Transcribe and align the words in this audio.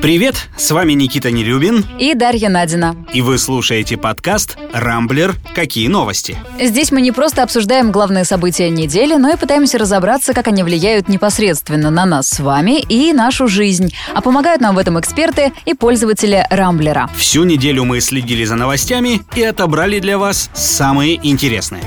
Привет, 0.00 0.48
с 0.56 0.70
вами 0.70 0.92
Никита 0.92 1.32
Нелюбин. 1.32 1.84
И 1.98 2.14
Дарья 2.14 2.48
Надина. 2.48 2.94
И 3.12 3.20
вы 3.20 3.36
слушаете 3.36 3.96
подкаст 3.96 4.56
«Рамблер. 4.72 5.34
Какие 5.56 5.88
новости?». 5.88 6.36
Здесь 6.60 6.92
мы 6.92 7.00
не 7.00 7.10
просто 7.10 7.42
обсуждаем 7.42 7.90
главные 7.90 8.24
события 8.24 8.70
недели, 8.70 9.16
но 9.16 9.30
и 9.30 9.36
пытаемся 9.36 9.76
разобраться, 9.76 10.34
как 10.34 10.46
они 10.46 10.62
влияют 10.62 11.08
непосредственно 11.08 11.90
на 11.90 12.06
нас 12.06 12.28
с 12.28 12.38
вами 12.38 12.80
и 12.80 13.12
нашу 13.12 13.48
жизнь. 13.48 13.92
А 14.14 14.20
помогают 14.20 14.60
нам 14.60 14.76
в 14.76 14.78
этом 14.78 15.00
эксперты 15.00 15.52
и 15.66 15.74
пользователи 15.74 16.46
Рамблера. 16.48 17.10
Всю 17.16 17.42
неделю 17.42 17.84
мы 17.84 18.00
следили 18.00 18.44
за 18.44 18.54
новостями 18.54 19.22
и 19.34 19.42
отобрали 19.42 19.98
для 19.98 20.16
вас 20.16 20.48
самые 20.54 21.18
интересные. 21.28 21.82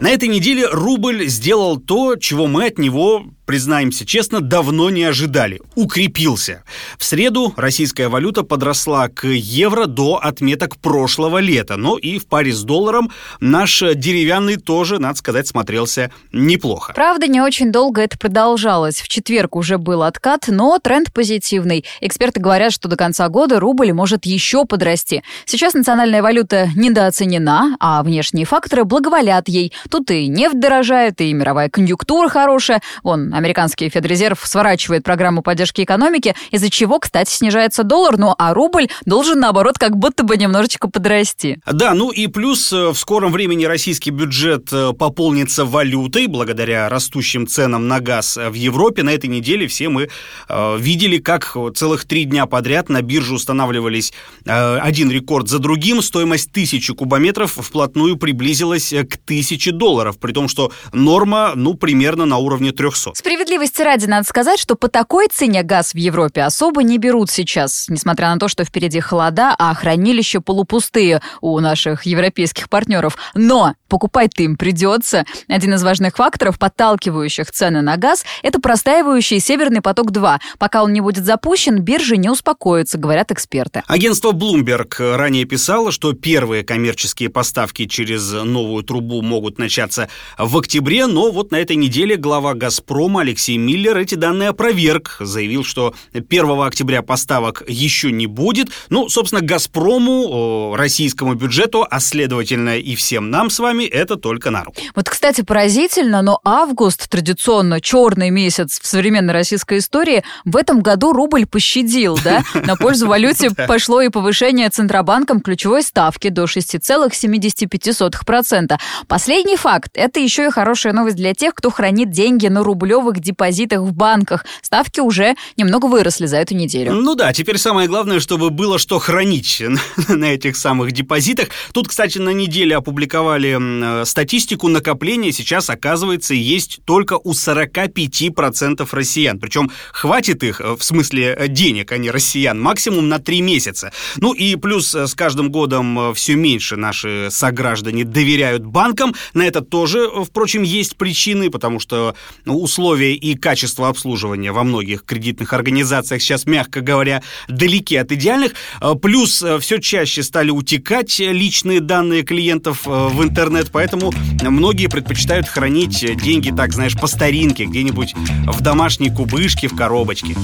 На 0.00 0.08
этой 0.08 0.28
неделе 0.28 0.66
рубль 0.66 1.26
сделал 1.26 1.78
то, 1.78 2.16
чего 2.16 2.46
мы 2.46 2.66
от 2.66 2.78
него 2.78 3.24
признаемся 3.50 4.06
честно, 4.06 4.40
давно 4.40 4.90
не 4.90 5.02
ожидали. 5.02 5.60
Укрепился. 5.74 6.62
В 6.98 7.04
среду 7.04 7.52
российская 7.56 8.08
валюта 8.08 8.44
подросла 8.44 9.08
к 9.08 9.26
евро 9.26 9.86
до 9.86 10.20
отметок 10.22 10.76
прошлого 10.76 11.38
лета. 11.38 11.76
Но 11.76 11.98
и 11.98 12.20
в 12.20 12.28
паре 12.28 12.52
с 12.52 12.62
долларом 12.62 13.10
наш 13.40 13.82
деревянный 13.96 14.54
тоже, 14.54 15.00
надо 15.00 15.18
сказать, 15.18 15.48
смотрелся 15.48 16.12
неплохо. 16.30 16.92
Правда, 16.94 17.26
не 17.26 17.40
очень 17.40 17.72
долго 17.72 18.02
это 18.02 18.16
продолжалось. 18.16 19.00
В 19.00 19.08
четверг 19.08 19.56
уже 19.56 19.78
был 19.78 20.04
откат, 20.04 20.44
но 20.46 20.78
тренд 20.78 21.12
позитивный. 21.12 21.84
Эксперты 22.00 22.40
говорят, 22.40 22.72
что 22.72 22.88
до 22.88 22.94
конца 22.94 23.28
года 23.28 23.58
рубль 23.58 23.92
может 23.92 24.26
еще 24.26 24.64
подрасти. 24.64 25.24
Сейчас 25.44 25.74
национальная 25.74 26.22
валюта 26.22 26.68
недооценена, 26.76 27.76
а 27.80 28.04
внешние 28.04 28.46
факторы 28.46 28.84
благоволят 28.84 29.48
ей. 29.48 29.72
Тут 29.90 30.12
и 30.12 30.28
нефть 30.28 30.60
дорожает, 30.60 31.20
и 31.20 31.32
мировая 31.32 31.68
конъюнктура 31.68 32.28
хорошая. 32.28 32.80
Вон, 33.02 33.34
Американский 33.40 33.88
Федрезерв 33.88 34.38
сворачивает 34.44 35.02
программу 35.02 35.40
поддержки 35.42 35.82
экономики, 35.82 36.34
из-за 36.50 36.68
чего, 36.68 36.98
кстати, 36.98 37.30
снижается 37.30 37.84
доллар, 37.84 38.18
ну 38.18 38.34
а 38.38 38.52
рубль 38.52 38.88
должен, 39.06 39.40
наоборот, 39.40 39.78
как 39.78 39.96
будто 39.96 40.24
бы 40.24 40.36
немножечко 40.36 40.90
подрасти. 40.90 41.58
Да, 41.64 41.94
ну 41.94 42.10
и 42.10 42.26
плюс 42.26 42.70
э, 42.70 42.90
в 42.90 42.96
скором 42.96 43.32
времени 43.32 43.64
российский 43.64 44.10
бюджет 44.10 44.68
э, 44.72 44.92
пополнится 44.92 45.64
валютой 45.64 46.26
благодаря 46.26 46.90
растущим 46.90 47.46
ценам 47.46 47.88
на 47.88 48.00
газ 48.00 48.36
в 48.36 48.52
Европе. 48.52 49.02
На 49.02 49.14
этой 49.14 49.30
неделе 49.30 49.66
все 49.68 49.88
мы 49.88 50.10
э, 50.48 50.76
видели, 50.78 51.16
как 51.16 51.56
целых 51.74 52.04
три 52.04 52.24
дня 52.24 52.44
подряд 52.44 52.90
на 52.90 53.00
бирже 53.00 53.34
устанавливались 53.34 54.12
э, 54.44 54.76
один 54.76 55.10
рекорд 55.10 55.48
за 55.48 55.60
другим. 55.60 56.02
Стоимость 56.02 56.52
тысячи 56.52 56.92
кубометров 56.92 57.52
вплотную 57.52 58.16
приблизилась 58.16 58.92
к 58.92 59.16
тысяче 59.16 59.72
долларов, 59.72 60.18
при 60.18 60.32
том, 60.32 60.46
что 60.46 60.72
норма, 60.92 61.52
ну, 61.54 61.72
примерно 61.72 62.26
на 62.26 62.36
уровне 62.36 62.72
300. 62.72 63.14
Справедливости 63.30 63.82
ради 63.82 64.06
надо 64.06 64.26
сказать, 64.26 64.58
что 64.58 64.74
по 64.74 64.88
такой 64.88 65.28
цене 65.28 65.62
газ 65.62 65.94
в 65.94 65.96
Европе 65.96 66.42
особо 66.42 66.82
не 66.82 66.98
берут 66.98 67.30
сейчас, 67.30 67.86
несмотря 67.88 68.30
на 68.30 68.40
то, 68.40 68.48
что 68.48 68.64
впереди 68.64 68.98
холода, 68.98 69.54
а 69.56 69.72
хранилища 69.72 70.40
полупустые 70.40 71.22
у 71.40 71.60
наших 71.60 72.06
европейских 72.06 72.68
партнеров. 72.68 73.16
Но 73.34 73.74
покупать-то 73.88 74.42
им 74.42 74.56
придется. 74.56 75.26
Один 75.46 75.74
из 75.74 75.82
важных 75.84 76.16
факторов, 76.16 76.58
подталкивающих 76.58 77.52
цены 77.52 77.82
на 77.82 77.96
газ, 77.96 78.24
это 78.42 78.60
простаивающий 78.60 79.38
Северный 79.38 79.80
поток-2. 79.80 80.38
Пока 80.58 80.82
он 80.82 80.92
не 80.92 81.00
будет 81.00 81.24
запущен, 81.24 81.78
биржи 81.78 82.16
не 82.16 82.30
успокоятся, 82.30 82.98
говорят 82.98 83.30
эксперты. 83.30 83.84
Агентство 83.86 84.32
Bloomberg 84.32 85.16
ранее 85.16 85.44
писало, 85.44 85.92
что 85.92 86.14
первые 86.14 86.64
коммерческие 86.64 87.28
поставки 87.28 87.86
через 87.86 88.32
новую 88.32 88.82
трубу 88.82 89.22
могут 89.22 89.58
начаться 89.58 90.08
в 90.36 90.58
октябре, 90.58 91.06
но 91.06 91.30
вот 91.30 91.52
на 91.52 91.56
этой 91.60 91.76
неделе 91.76 92.16
глава 92.16 92.54
«Газпрома» 92.54 93.19
Алексей 93.20 93.56
Миллер 93.56 93.96
эти 93.98 94.14
данные 94.14 94.50
опроверг, 94.50 95.16
заявил, 95.20 95.64
что 95.64 95.94
1 96.14 96.60
октября 96.60 97.02
поставок 97.02 97.62
еще 97.68 98.12
не 98.12 98.26
будет. 98.26 98.68
Ну, 98.88 99.08
собственно, 99.08 99.42
«Газпрому», 99.42 100.74
российскому 100.76 101.34
бюджету, 101.34 101.86
а 101.88 102.00
следовательно 102.00 102.78
и 102.78 102.94
всем 102.94 103.30
нам 103.30 103.50
с 103.50 103.58
вами, 103.58 103.84
это 103.84 104.16
только 104.16 104.50
на 104.50 104.64
руку. 104.64 104.80
Вот, 104.94 105.08
кстати, 105.08 105.42
поразительно, 105.42 106.22
но 106.22 106.40
август, 106.44 107.08
традиционно 107.08 107.80
черный 107.80 108.30
месяц 108.30 108.80
в 108.80 108.86
современной 108.86 109.34
российской 109.34 109.78
истории, 109.78 110.24
в 110.44 110.56
этом 110.56 110.80
году 110.80 111.12
рубль 111.12 111.46
пощадил, 111.46 112.18
да? 112.22 112.42
На 112.54 112.76
пользу 112.76 113.06
валюте 113.06 113.50
пошло 113.50 114.00
и 114.00 114.08
повышение 114.08 114.70
Центробанком 114.70 115.40
ключевой 115.40 115.82
ставки 115.82 116.28
до 116.28 116.44
6,75%. 116.44 118.78
Последний 119.08 119.56
факт– 119.56 119.90
это 119.94 120.20
еще 120.20 120.46
и 120.46 120.50
хорошая 120.50 120.92
новость 120.92 121.16
для 121.16 121.34
тех, 121.34 121.54
кто 121.54 121.70
хранит 121.70 122.10
деньги 122.10 122.48
на 122.48 122.62
рублевых 122.62 122.99
рублевых 123.00 123.20
депозитах 123.20 123.80
в 123.80 123.92
банках. 123.92 124.44
Ставки 124.62 125.00
уже 125.00 125.34
немного 125.56 125.86
выросли 125.86 126.26
за 126.26 126.36
эту 126.36 126.54
неделю. 126.54 126.92
Ну 126.92 127.14
да, 127.14 127.32
теперь 127.32 127.58
самое 127.58 127.88
главное, 127.88 128.20
чтобы 128.20 128.50
было 128.50 128.78
что 128.78 128.98
хранить 128.98 129.62
на 130.08 130.24
этих 130.26 130.56
самых 130.56 130.92
депозитах. 130.92 131.48
Тут, 131.72 131.88
кстати, 131.88 132.18
на 132.18 132.30
неделе 132.30 132.76
опубликовали 132.76 134.04
статистику 134.04 134.68
накопления. 134.68 135.32
Сейчас, 135.32 135.70
оказывается, 135.70 136.34
есть 136.34 136.80
только 136.84 137.18
у 137.22 137.32
45% 137.32 138.88
россиян. 138.92 139.38
Причем 139.38 139.70
хватит 139.92 140.42
их, 140.42 140.60
э, 140.60 140.76
в 140.76 140.82
смысле 140.82 141.34
э, 141.38 141.48
денег, 141.48 141.92
а 141.92 141.98
не 141.98 142.10
россиян, 142.10 142.60
максимум 142.60 143.08
на 143.08 143.18
3 143.18 143.42
месяца. 143.42 143.92
Ну 144.16 144.32
и 144.32 144.56
плюс 144.56 144.94
э, 144.94 145.06
с 145.06 145.14
каждым 145.14 145.50
годом 145.50 146.14
все 146.14 146.34
меньше 146.34 146.76
наши 146.76 147.28
сограждане 147.30 148.04
доверяют 148.04 148.64
банкам. 148.64 149.14
На 149.34 149.46
это 149.46 149.60
тоже, 149.60 150.08
впрочем, 150.24 150.62
есть 150.62 150.96
причины, 150.96 151.50
потому 151.50 151.80
что 151.80 152.14
ну, 152.44 152.60
условия 152.60 152.89
условия 152.90 153.14
и 153.14 153.36
качество 153.36 153.88
обслуживания 153.88 154.50
во 154.50 154.64
многих 154.64 155.04
кредитных 155.04 155.52
организациях 155.52 156.20
сейчас, 156.22 156.44
мягко 156.44 156.80
говоря, 156.80 157.22
далеки 157.46 157.94
от 157.94 158.10
идеальных. 158.10 158.54
Э, 158.80 158.94
плюс 159.00 159.44
э, 159.44 159.60
все 159.60 159.78
чаще 159.78 160.24
стали 160.24 160.50
утекать 160.50 161.20
личные 161.20 161.78
данные 161.78 162.24
клиентов 162.24 162.82
э, 162.86 162.90
в 162.90 163.22
интернет, 163.22 163.70
поэтому 163.70 164.12
многие 164.42 164.88
предпочитают 164.88 165.46
хранить 165.46 166.04
деньги 166.20 166.50
так, 166.50 166.72
знаешь, 166.72 166.98
по 166.98 167.06
старинке, 167.06 167.66
где-нибудь 167.66 168.14
в 168.48 168.60
домашней 168.60 169.10
кубышке, 169.10 169.68
в 169.68 169.76
коробочке. 169.76 170.34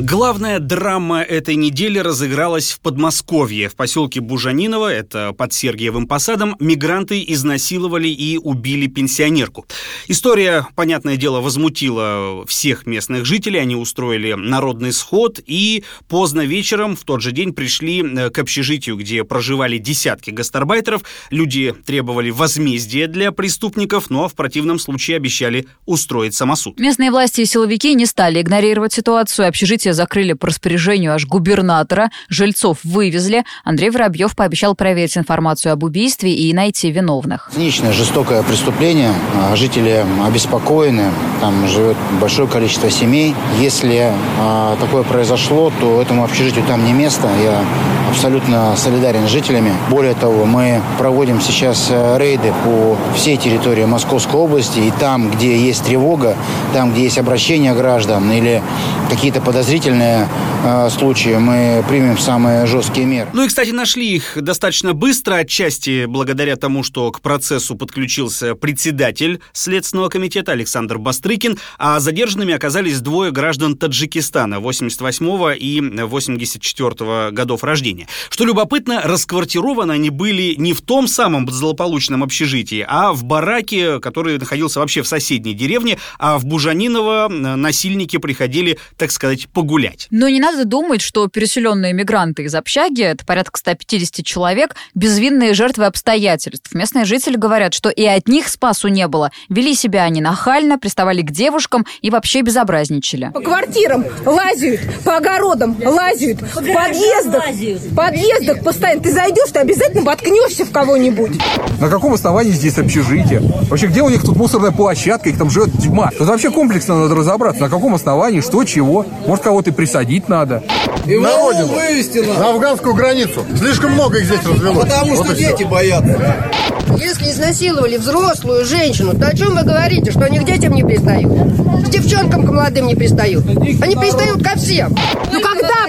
Главная 0.00 0.60
драма 0.60 1.22
этой 1.22 1.56
недели 1.56 1.98
разыгралась 1.98 2.70
в 2.70 2.78
Подмосковье. 2.78 3.68
В 3.68 3.74
поселке 3.74 4.20
Бужаниново, 4.20 4.92
это 4.92 5.32
под 5.32 5.52
Сергиевым 5.52 6.06
посадом, 6.06 6.54
мигранты 6.60 7.24
изнасиловали 7.26 8.06
и 8.06 8.38
убили 8.38 8.86
пенсионерку. 8.86 9.66
История, 10.06 10.68
понятное 10.76 11.16
дело, 11.16 11.40
возмутила 11.40 12.46
всех 12.46 12.86
местных 12.86 13.24
жителей. 13.24 13.58
Они 13.58 13.74
устроили 13.74 14.34
народный 14.34 14.92
сход 14.92 15.40
и 15.44 15.82
поздно 16.06 16.42
вечером 16.42 16.94
в 16.94 17.02
тот 17.02 17.20
же 17.20 17.32
день 17.32 17.52
пришли 17.52 18.00
э, 18.00 18.30
к 18.30 18.38
общежитию, 18.38 18.96
где 18.96 19.24
проживали 19.24 19.78
десятки 19.78 20.30
гастарбайтеров. 20.30 21.02
Люди 21.30 21.74
требовали 21.84 22.30
возмездия 22.30 23.08
для 23.08 23.32
преступников, 23.32 24.10
но 24.10 24.28
в 24.28 24.34
противном 24.34 24.78
случае 24.78 25.16
обещали 25.16 25.66
устроить 25.86 26.36
самосуд. 26.36 26.78
Местные 26.78 27.10
власти 27.10 27.40
и 27.40 27.46
силовики 27.46 27.94
не 27.94 28.06
стали 28.06 28.40
игнорировать 28.40 28.92
ситуацию. 28.92 29.48
Общежитие 29.48 29.87
Общежитие 29.88 29.94
закрыли 29.94 30.32
по 30.34 30.48
распоряжению 30.48 31.14
аж 31.14 31.26
губернатора, 31.26 32.10
жильцов 32.28 32.78
вывезли. 32.84 33.44
Андрей 33.64 33.90
Воробьев 33.90 34.36
пообещал 34.36 34.74
проверить 34.74 35.16
информацию 35.16 35.72
об 35.72 35.82
убийстве 35.82 36.34
и 36.34 36.52
найти 36.52 36.90
виновных. 36.90 37.50
Циничное, 37.54 37.92
жестокое 37.92 38.42
преступление. 38.42 39.12
А, 39.34 39.56
жители 39.56 40.04
обеспокоены. 40.26 41.10
Там 41.40 41.66
живет 41.68 41.96
большое 42.20 42.48
количество 42.48 42.90
семей. 42.90 43.34
Если 43.60 44.12
а, 44.38 44.76
такое 44.78 45.04
произошло, 45.04 45.72
то 45.80 46.02
этому 46.02 46.24
общежитию 46.24 46.64
там 46.66 46.84
не 46.84 46.92
место. 46.92 47.28
Я 47.42 47.64
абсолютно 48.08 48.74
солидарен 48.76 49.26
с 49.26 49.30
жителями. 49.30 49.72
Более 49.90 50.14
того, 50.14 50.44
мы 50.44 50.80
проводим 50.98 51.40
сейчас 51.40 51.88
э, 51.90 52.18
рейды 52.18 52.52
по 52.64 52.96
всей 53.14 53.36
территории 53.36 53.84
Московской 53.84 54.40
области. 54.40 54.80
И 54.80 54.90
там, 54.98 55.30
где 55.30 55.56
есть 55.56 55.84
тревога, 55.84 56.36
там, 56.72 56.92
где 56.92 57.02
есть 57.04 57.18
обращение 57.18 57.74
граждан 57.74 58.30
или 58.32 58.62
какие-то 59.10 59.40
подозрения, 59.40 59.77
подозрительные 59.78 60.28
э, 60.64 60.90
случаи, 60.90 61.36
мы 61.36 61.84
примем 61.88 62.18
самые 62.18 62.66
жесткие 62.66 63.06
меры. 63.06 63.30
Ну 63.32 63.44
и, 63.44 63.48
кстати, 63.48 63.70
нашли 63.70 64.16
их 64.16 64.32
достаточно 64.40 64.92
быстро, 64.92 65.36
отчасти 65.36 66.06
благодаря 66.06 66.56
тому, 66.56 66.82
что 66.82 67.12
к 67.12 67.20
процессу 67.20 67.76
подключился 67.76 68.54
председатель 68.56 69.40
Следственного 69.52 70.08
комитета 70.08 70.52
Александр 70.52 70.98
Бастрыкин, 70.98 71.58
а 71.78 72.00
задержанными 72.00 72.54
оказались 72.54 73.00
двое 73.00 73.30
граждан 73.30 73.76
Таджикистана 73.76 74.58
88 74.58 75.56
и 75.58 75.80
84 75.80 77.30
годов 77.30 77.62
рождения. 77.62 78.08
Что 78.28 78.44
любопытно, 78.44 79.02
расквартированы 79.04 79.92
они 79.92 80.10
были 80.10 80.54
не 80.56 80.72
в 80.72 80.80
том 80.80 81.06
самом 81.06 81.48
злополучном 81.48 82.24
общежитии, 82.24 82.84
а 82.88 83.12
в 83.12 83.22
бараке, 83.22 84.00
который 84.00 84.38
находился 84.38 84.80
вообще 84.80 85.02
в 85.02 85.08
соседней 85.08 85.54
деревне, 85.54 85.98
а 86.18 86.38
в 86.38 86.46
Бужаниново 86.46 87.28
насильники 87.28 88.16
приходили, 88.16 88.78
так 88.96 89.12
сказать, 89.12 89.48
по 89.48 89.67
погулять. 89.68 90.06
Но 90.10 90.28
не 90.30 90.40
надо 90.40 90.64
думать, 90.64 91.02
что 91.02 91.28
переселенные 91.28 91.92
мигранты 91.92 92.44
из 92.44 92.54
общаги, 92.54 93.02
это 93.02 93.26
порядка 93.26 93.58
150 93.58 94.24
человек, 94.24 94.74
безвинные 94.94 95.52
жертвы 95.52 95.84
обстоятельств. 95.84 96.74
Местные 96.74 97.04
жители 97.04 97.36
говорят, 97.36 97.74
что 97.74 97.90
и 97.90 98.04
от 98.06 98.28
них 98.28 98.48
спасу 98.48 98.88
не 98.88 99.06
было. 99.06 99.30
Вели 99.50 99.74
себя 99.74 100.04
они 100.04 100.22
нахально, 100.22 100.78
приставали 100.78 101.20
к 101.20 101.30
девушкам 101.30 101.84
и 102.00 102.08
вообще 102.08 102.40
безобразничали. 102.40 103.30
По 103.34 103.40
квартирам 103.40 104.06
лазят, 104.24 104.80
по 105.04 105.18
огородам 105.18 105.76
лазят, 105.84 106.40
в 106.40 106.72
подъездах, 106.72 107.44
в 107.50 107.94
подъездах 107.94 108.64
постоянно. 108.64 109.02
Ты 109.02 109.12
зайдешь, 109.12 109.50
ты 109.52 109.58
обязательно 109.58 110.02
воткнешься 110.02 110.64
в 110.64 110.70
кого-нибудь. 110.70 111.38
На 111.78 111.90
каком 111.90 112.14
основании 112.14 112.52
здесь 112.52 112.78
общежитие? 112.78 113.42
Вообще, 113.68 113.88
где 113.88 114.00
у 114.00 114.08
них 114.08 114.22
тут 114.22 114.36
мусорная 114.36 114.70
площадка, 114.70 115.28
их 115.28 115.36
там 115.36 115.50
живет 115.50 115.70
тьма? 115.78 116.10
Тут 116.16 116.26
вообще 116.26 116.50
комплексно 116.50 117.02
надо 117.02 117.14
разобраться, 117.14 117.60
на 117.60 117.68
каком 117.68 117.94
основании, 117.94 118.40
что, 118.40 118.64
чего. 118.64 119.04
Может, 119.26 119.44
кого-то 119.48 119.72
присадить 119.72 120.28
надо. 120.28 120.62
И 121.06 121.16
на 121.16 121.34
родину, 121.38 121.68
вывести 121.68 122.18
надо. 122.18 122.38
на 122.38 122.50
афганскую 122.50 122.94
границу. 122.94 123.42
Слишком 123.56 123.92
много 123.92 124.18
их 124.18 124.26
здесь 124.26 124.44
развелось. 124.44 124.84
Потому 124.84 125.14
вот 125.14 125.24
что 125.24 125.34
дети 125.34 125.54
все. 125.54 125.66
боятся. 125.66 126.50
Если 126.98 127.30
изнасиловали 127.30 127.96
взрослую 127.96 128.66
женщину, 128.66 129.18
то 129.18 129.26
о 129.26 129.34
чем 129.34 129.56
вы 129.56 129.62
говорите? 129.62 130.10
Что 130.10 130.26
они 130.26 130.38
к 130.40 130.44
детям 130.44 130.74
не 130.74 130.84
пристают? 130.84 131.32
К 131.32 131.88
девчонкам, 131.88 132.46
к 132.46 132.50
молодым 132.50 132.88
не 132.88 132.94
пристают? 132.94 133.46
Они 133.48 133.96
пристают 133.96 134.44
ко 134.44 134.58
всем. 134.58 134.94
Ну 135.32 135.40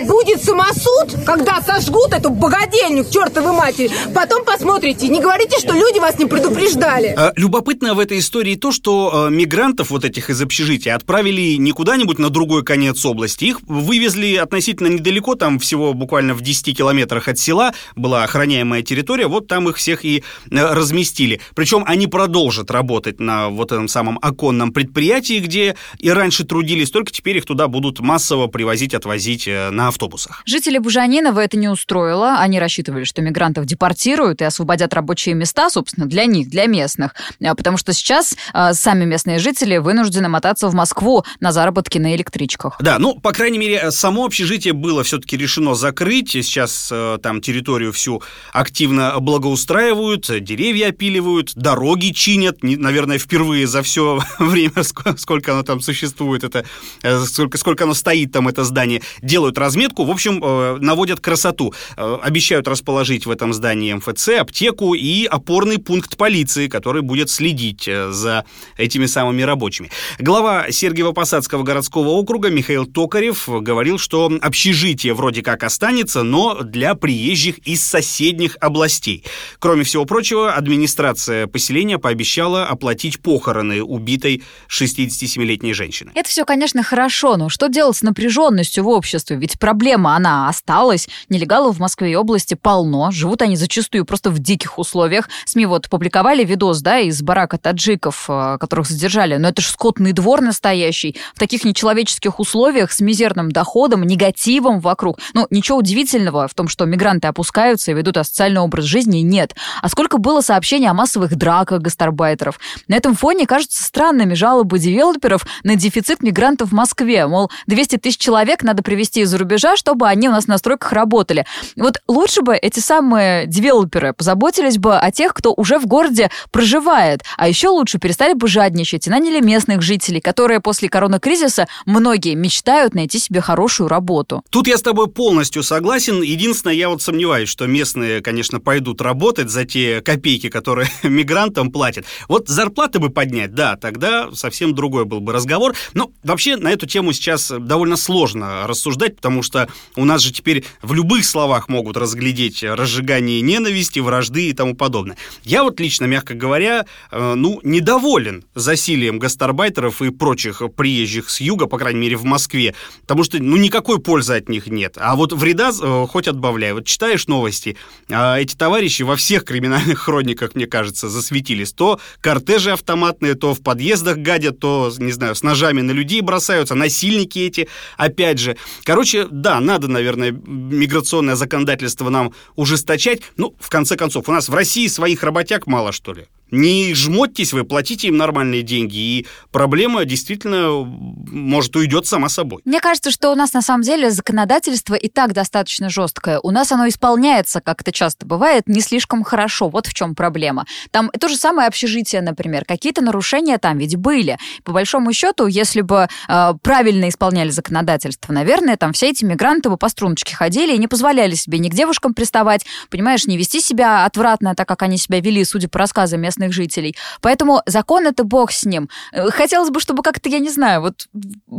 будет 0.05 0.43
самосуд, 0.43 1.15
когда 1.25 1.61
сожгут 1.61 2.13
эту 2.13 2.29
богадельню 2.29 3.03
к 3.03 3.09
чертовой 3.09 3.53
матери, 3.53 3.91
потом 4.13 4.43
посмотрите. 4.45 5.07
Не 5.07 5.21
говорите, 5.21 5.59
что 5.59 5.73
люди 5.73 5.99
вас 5.99 6.17
не 6.19 6.25
предупреждали. 6.25 7.13
А, 7.17 7.33
любопытно 7.35 7.93
в 7.93 7.99
этой 7.99 8.19
истории 8.19 8.55
то, 8.55 8.71
что 8.71 9.11
а, 9.13 9.29
мигрантов 9.29 9.89
вот 9.91 10.05
этих 10.05 10.29
из 10.29 10.41
общежития 10.41 10.95
отправили 10.95 11.55
не 11.55 11.71
куда-нибудь 11.71 12.19
на 12.19 12.29
другой 12.29 12.63
конец 12.63 13.05
области. 13.05 13.45
Их 13.45 13.61
вывезли 13.67 14.35
относительно 14.35 14.87
недалеко, 14.87 15.35
там 15.35 15.59
всего 15.59 15.93
буквально 15.93 16.33
в 16.33 16.41
10 16.41 16.77
километрах 16.77 17.27
от 17.27 17.37
села 17.37 17.73
была 17.95 18.23
охраняемая 18.23 18.81
территория, 18.81 19.27
вот 19.27 19.47
там 19.47 19.69
их 19.69 19.77
всех 19.77 20.05
и 20.05 20.23
э, 20.51 20.73
разместили. 20.73 21.41
Причем 21.55 21.83
они 21.85 22.07
продолжат 22.07 22.71
работать 22.71 23.19
на 23.19 23.49
вот 23.49 23.71
этом 23.71 23.87
самом 23.87 24.19
оконном 24.21 24.71
предприятии, 24.71 25.39
где 25.39 25.75
и 25.99 26.09
раньше 26.09 26.45
трудились, 26.45 26.91
только 26.91 27.11
теперь 27.11 27.37
их 27.37 27.45
туда 27.45 27.67
будут 27.67 27.99
массово 27.99 28.47
привозить, 28.47 28.93
отвозить 28.93 29.47
э, 29.47 29.69
на 29.71 29.88
автобусах. 29.89 30.41
Жители 30.45 30.77
Бужанинова 30.77 31.39
это 31.39 31.57
не 31.57 31.67
устроило. 31.67 32.37
Они 32.39 32.59
рассчитывали, 32.59 33.03
что 33.03 33.21
мигрантов 33.21 33.65
депортируют 33.65 34.41
и 34.41 34.45
освободят 34.45 34.93
рабочие 34.93 35.35
места, 35.35 35.69
собственно, 35.69 36.05
для 36.05 36.25
них, 36.25 36.49
для 36.49 36.65
местных. 36.65 37.13
А, 37.43 37.55
потому 37.55 37.77
что 37.77 37.93
сейчас 37.93 38.35
э, 38.53 38.73
сами 38.73 39.05
местные 39.05 39.39
жители 39.39 39.77
вынуждены 39.77 40.29
мотаться 40.29 40.67
в 40.67 40.73
Москву 40.73 41.23
на 41.39 41.51
заработки 41.51 41.97
на 41.97 42.15
электричках. 42.15 42.77
Да, 42.79 42.99
ну, 42.99 43.19
по 43.19 43.31
крайней 43.31 43.57
мере, 43.57 43.91
само 43.91 44.25
общежитие 44.25 44.73
было 44.73 45.03
все-таки 45.03 45.37
решено 45.37 45.75
закрыть. 45.75 46.31
Сейчас 46.31 46.89
э, 46.91 47.17
там 47.21 47.41
территорию 47.41 47.91
всю 47.91 48.21
активно 48.53 49.19
благоустраивают, 49.19 50.29
деревья 50.43 50.89
опиливают, 50.89 51.53
дороги 51.55 52.11
чинят. 52.11 52.57
Наверное, 52.61 53.17
впервые 53.17 53.67
за 53.67 53.81
все 53.83 54.21
время, 54.39 54.83
сколько 55.17 55.53
оно 55.53 55.63
там 55.63 55.81
существует, 55.81 56.43
это, 56.43 56.65
э, 57.03 57.19
сколько, 57.25 57.57
сколько 57.57 57.83
оно 57.83 57.93
стоит 57.93 58.31
там, 58.31 58.47
это 58.47 58.63
здание, 58.63 59.01
делают 59.21 59.57
разметку. 59.79 60.03
В 60.03 60.11
общем, 60.11 60.43
э, 60.43 60.77
наводят 60.79 61.19
красоту. 61.19 61.73
Э, 61.97 62.17
обещают 62.21 62.67
расположить 62.67 63.25
в 63.25 63.31
этом 63.31 63.53
здании 63.53 63.93
МФЦ, 63.93 64.29
аптеку 64.39 64.93
и 64.93 65.25
опорный 65.25 65.77
пункт 65.77 66.17
полиции, 66.17 66.67
который 66.67 67.01
будет 67.01 67.29
следить 67.29 67.89
за 68.09 68.43
этими 68.77 69.05
самыми 69.05 69.41
рабочими. 69.43 69.89
Глава 70.19 70.67
Сергиево-Посадского 70.69 71.63
городского 71.63 72.09
округа 72.09 72.49
Михаил 72.49 72.85
Токарев 72.85 73.47
говорил, 73.47 73.97
что 73.97 74.31
общежитие 74.41 75.13
вроде 75.13 75.41
как 75.41 75.63
останется, 75.63 76.23
но 76.23 76.61
для 76.63 76.95
приезжих 76.95 77.59
из 77.59 77.83
соседних 77.83 78.57
областей. 78.59 79.23
Кроме 79.59 79.83
всего 79.83 80.05
прочего, 80.05 80.53
администрация 80.53 81.47
поселения 81.47 81.97
пообещала 81.97 82.65
оплатить 82.65 83.19
похороны 83.19 83.81
убитой 83.81 84.43
67-летней 84.69 85.73
женщины. 85.73 86.11
Это 86.15 86.29
все, 86.29 86.45
конечно, 86.45 86.83
хорошо, 86.83 87.37
но 87.37 87.49
что 87.49 87.67
делать 87.67 87.97
с 87.97 88.01
напряженностью 88.01 88.83
в 88.83 88.89
обществе? 88.89 89.37
Ведь 89.37 89.57
проблема, 89.69 90.15
она 90.15 90.49
осталась. 90.49 91.07
Нелегалов 91.29 91.75
в 91.75 91.79
Москве 91.79 92.13
и 92.13 92.15
области 92.15 92.55
полно. 92.55 93.11
Живут 93.11 93.43
они 93.43 93.55
зачастую 93.55 94.03
просто 94.03 94.31
в 94.31 94.39
диких 94.39 94.79
условиях. 94.79 95.29
СМИ 95.45 95.67
вот 95.67 95.89
публиковали 95.89 96.43
видос, 96.43 96.81
да, 96.81 96.97
из 96.97 97.21
барака 97.21 97.59
таджиков, 97.59 98.25
э, 98.27 98.57
которых 98.59 98.87
задержали. 98.87 99.37
Но 99.37 99.49
это 99.49 99.61
же 99.61 99.67
скотный 99.67 100.11
двор 100.11 100.41
настоящий. 100.41 101.15
В 101.35 101.39
таких 101.39 101.65
нечеловеческих 101.65 102.39
условиях 102.39 102.91
с 102.91 102.99
мизерным 102.99 103.51
доходом, 103.51 104.01
негативом 104.01 104.79
вокруг. 104.79 105.19
Ну, 105.35 105.45
ничего 105.51 105.77
удивительного 105.77 106.47
в 106.47 106.55
том, 106.55 106.67
что 106.67 106.85
мигранты 106.85 107.27
опускаются 107.27 107.91
и 107.91 107.93
ведут 107.93 108.17
асоциальный 108.17 108.61
образ 108.61 108.85
жизни, 108.85 109.19
нет. 109.19 109.55
А 109.83 109.89
сколько 109.89 110.17
было 110.17 110.41
сообщений 110.41 110.89
о 110.89 110.95
массовых 110.95 111.35
драках 111.35 111.81
гастарбайтеров? 111.81 112.59
На 112.87 112.95
этом 112.95 113.13
фоне 113.13 113.45
кажутся 113.45 113.83
странными 113.83 114.33
жалобы 114.33 114.79
девелоперов 114.79 115.45
на 115.61 115.75
дефицит 115.75 116.23
мигрантов 116.23 116.69
в 116.69 116.73
Москве. 116.73 117.27
Мол, 117.27 117.51
200 117.67 117.97
тысяч 117.97 118.17
человек 118.17 118.63
надо 118.63 118.81
привезти 118.81 119.21
из-за 119.21 119.37
рубежа, 119.49 119.75
чтобы 119.75 120.07
они 120.07 120.29
у 120.29 120.31
нас 120.31 120.47
на 120.47 120.57
стройках 120.57 120.93
работали. 120.93 121.45
Вот 121.75 121.97
лучше 122.07 122.41
бы 122.41 122.55
эти 122.55 122.79
самые 122.79 123.47
девелоперы 123.47 124.13
позаботились 124.13 124.77
бы 124.77 124.97
о 124.97 125.11
тех, 125.11 125.33
кто 125.33 125.53
уже 125.53 125.79
в 125.79 125.87
городе 125.87 126.29
проживает. 126.51 127.21
А 127.37 127.47
еще 127.47 127.69
лучше 127.69 127.97
перестали 127.97 128.33
бы 128.33 128.47
жадничать 128.47 129.07
и 129.07 129.09
наняли 129.09 129.41
местных 129.41 129.81
жителей, 129.81 130.21
которые 130.21 130.59
после 130.59 130.87
коронакризиса 130.87 131.67
многие 131.85 132.35
мечтают 132.35 132.93
найти 132.93 133.17
себе 133.17 133.41
хорошую 133.41 133.89
работу. 133.89 134.43
Тут 134.51 134.67
я 134.67 134.77
с 134.77 134.81
тобой 134.81 135.07
полностью 135.07 135.63
согласен. 135.63 136.21
Единственное, 136.21 136.75
я 136.75 136.89
вот 136.89 137.01
сомневаюсь, 137.01 137.49
что 137.49 137.65
местные, 137.65 138.21
конечно, 138.21 138.59
пойдут 138.59 139.01
работать 139.01 139.49
за 139.49 139.65
те 139.65 140.01
копейки, 140.01 140.49
которые 140.49 140.89
мигрантам 141.03 141.71
платят. 141.71 142.05
Вот 142.27 142.47
зарплаты 142.47 142.99
бы 142.99 143.09
поднять, 143.09 143.55
да, 143.55 143.75
тогда 143.75 144.29
совсем 144.33 144.75
другой 144.75 145.05
был 145.05 145.21
бы 145.21 145.33
разговор. 145.33 145.75
Но 145.93 146.11
вообще 146.23 146.55
на 146.55 146.71
эту 146.71 146.85
тему 146.85 147.13
сейчас 147.13 147.51
довольно 147.57 147.97
сложно 147.97 148.67
рассуждать, 148.67 149.15
потому 149.15 149.38
что 149.41 149.69
у 149.95 150.05
нас 150.05 150.21
же 150.21 150.31
теперь 150.31 150.65
в 150.81 150.93
любых 150.93 151.25
словах 151.25 151.69
могут 151.69 151.97
разглядеть 151.97 152.63
разжигание 152.63 153.41
ненависти, 153.41 153.99
вражды 153.99 154.49
и 154.49 154.53
тому 154.53 154.75
подобное. 154.75 155.17
Я 155.43 155.63
вот 155.63 155.79
лично, 155.79 156.05
мягко 156.05 156.33
говоря, 156.33 156.85
э, 157.11 157.33
ну, 157.35 157.59
недоволен 157.63 158.43
засилием 158.55 159.19
гастарбайтеров 159.19 160.01
и 160.01 160.09
прочих 160.09 160.61
приезжих 160.75 161.29
с 161.29 161.41
юга, 161.41 161.65
по 161.67 161.77
крайней 161.77 161.99
мере, 161.99 162.15
в 162.15 162.23
Москве, 162.23 162.75
потому 163.01 163.23
что, 163.23 163.41
ну, 163.41 163.57
никакой 163.57 163.99
пользы 163.99 164.33
от 164.33 164.49
них 164.49 164.67
нет. 164.67 164.97
А 164.97 165.15
вот 165.15 165.33
вреда 165.33 165.71
э, 165.71 166.05
хоть 166.09 166.27
отбавляй. 166.27 166.73
Вот 166.73 166.85
читаешь 166.85 167.27
новости, 167.27 167.77
а 168.09 168.39
эти 168.39 168.55
товарищи 168.55 169.03
во 169.03 169.15
всех 169.15 169.45
криминальных 169.45 169.99
хрониках, 169.99 170.55
мне 170.55 170.67
кажется, 170.67 171.09
засветились. 171.09 171.73
То 171.73 171.99
кортежи 172.21 172.71
автоматные, 172.71 173.35
то 173.35 173.53
в 173.53 173.61
подъездах 173.61 174.17
гадят, 174.17 174.59
то, 174.59 174.91
не 174.97 175.11
знаю, 175.11 175.35
с 175.35 175.43
ножами 175.43 175.81
на 175.81 175.91
людей 175.91 176.21
бросаются, 176.21 176.75
насильники 176.75 177.39
эти, 177.39 177.67
опять 177.97 178.39
же. 178.39 178.57
Короче, 178.83 179.27
да, 179.31 179.59
надо, 179.59 179.87
наверное, 179.87 180.31
миграционное 180.31 181.35
законодательство 181.35 182.09
нам 182.09 182.33
ужесточать. 182.55 183.21
Ну, 183.37 183.55
в 183.59 183.69
конце 183.69 183.95
концов, 183.95 184.29
у 184.29 184.31
нас 184.31 184.49
в 184.49 184.53
России 184.53 184.87
своих 184.87 185.23
работяг 185.23 185.67
мало, 185.67 185.91
что 185.91 186.13
ли? 186.13 186.27
Не 186.51 186.93
жмотьтесь 186.93 187.53
вы, 187.53 187.63
платите 187.63 188.07
им 188.07 188.17
нормальные 188.17 188.63
деньги, 188.63 188.97
и 188.97 189.27
проблема 189.51 190.05
действительно, 190.05 190.83
может, 190.83 191.75
уйдет 191.75 192.05
сама 192.05 192.29
собой. 192.29 192.61
Мне 192.65 192.79
кажется, 192.79 193.11
что 193.11 193.31
у 193.31 193.35
нас 193.35 193.53
на 193.53 193.61
самом 193.61 193.83
деле 193.83 194.11
законодательство 194.11 194.95
и 194.95 195.09
так 195.09 195.33
достаточно 195.33 195.89
жесткое. 195.89 196.39
У 196.39 196.51
нас 196.51 196.71
оно 196.71 196.87
исполняется, 196.87 197.61
как 197.61 197.81
это 197.81 197.91
часто 197.91 198.25
бывает, 198.25 198.67
не 198.67 198.81
слишком 198.81 199.23
хорошо. 199.23 199.69
Вот 199.69 199.87
в 199.87 199.93
чем 199.93 200.15
проблема. 200.15 200.65
Там 200.91 201.09
то 201.19 201.27
же 201.27 201.35
самое 201.35 201.67
общежитие, 201.67 202.21
например. 202.21 202.65
Какие-то 202.65 203.01
нарушения 203.01 203.57
там 203.57 203.77
ведь 203.77 203.95
были. 203.95 204.37
По 204.63 204.71
большому 204.71 205.13
счету, 205.13 205.47
если 205.47 205.81
бы 205.81 206.07
э, 206.27 206.53
правильно 206.61 207.09
исполняли 207.09 207.49
законодательство, 207.49 208.33
наверное, 208.33 208.77
там 208.77 208.93
все 208.93 209.09
эти 209.09 209.25
мигранты 209.25 209.69
бы 209.69 209.77
по 209.77 209.89
струночке 209.89 210.35
ходили 210.35 210.73
и 210.73 210.77
не 210.77 210.87
позволяли 210.87 211.35
себе 211.35 211.59
ни 211.59 211.69
к 211.69 211.73
девушкам 211.73 212.13
приставать, 212.13 212.65
понимаешь, 212.89 213.25
не 213.27 213.37
вести 213.37 213.61
себя 213.61 214.05
отвратно, 214.05 214.55
так 214.55 214.67
как 214.67 214.81
они 214.81 214.97
себя 214.97 215.19
вели, 215.19 215.43
судя 215.43 215.69
по 215.69 215.79
рассказам 215.79 216.21
местных 216.21 216.38
местных 216.39 216.53
жителей. 216.53 216.95
Поэтому 217.21 217.61
закон 217.65 218.07
это 218.07 218.23
бог 218.23 218.51
с 218.51 218.65
ним. 218.65 218.89
Э, 219.11 219.29
хотелось 219.29 219.69
бы, 219.69 219.79
чтобы 219.79 220.03
как-то, 220.03 220.29
я 220.29 220.39
не 220.39 220.49
знаю, 220.49 220.81
вот 220.81 221.07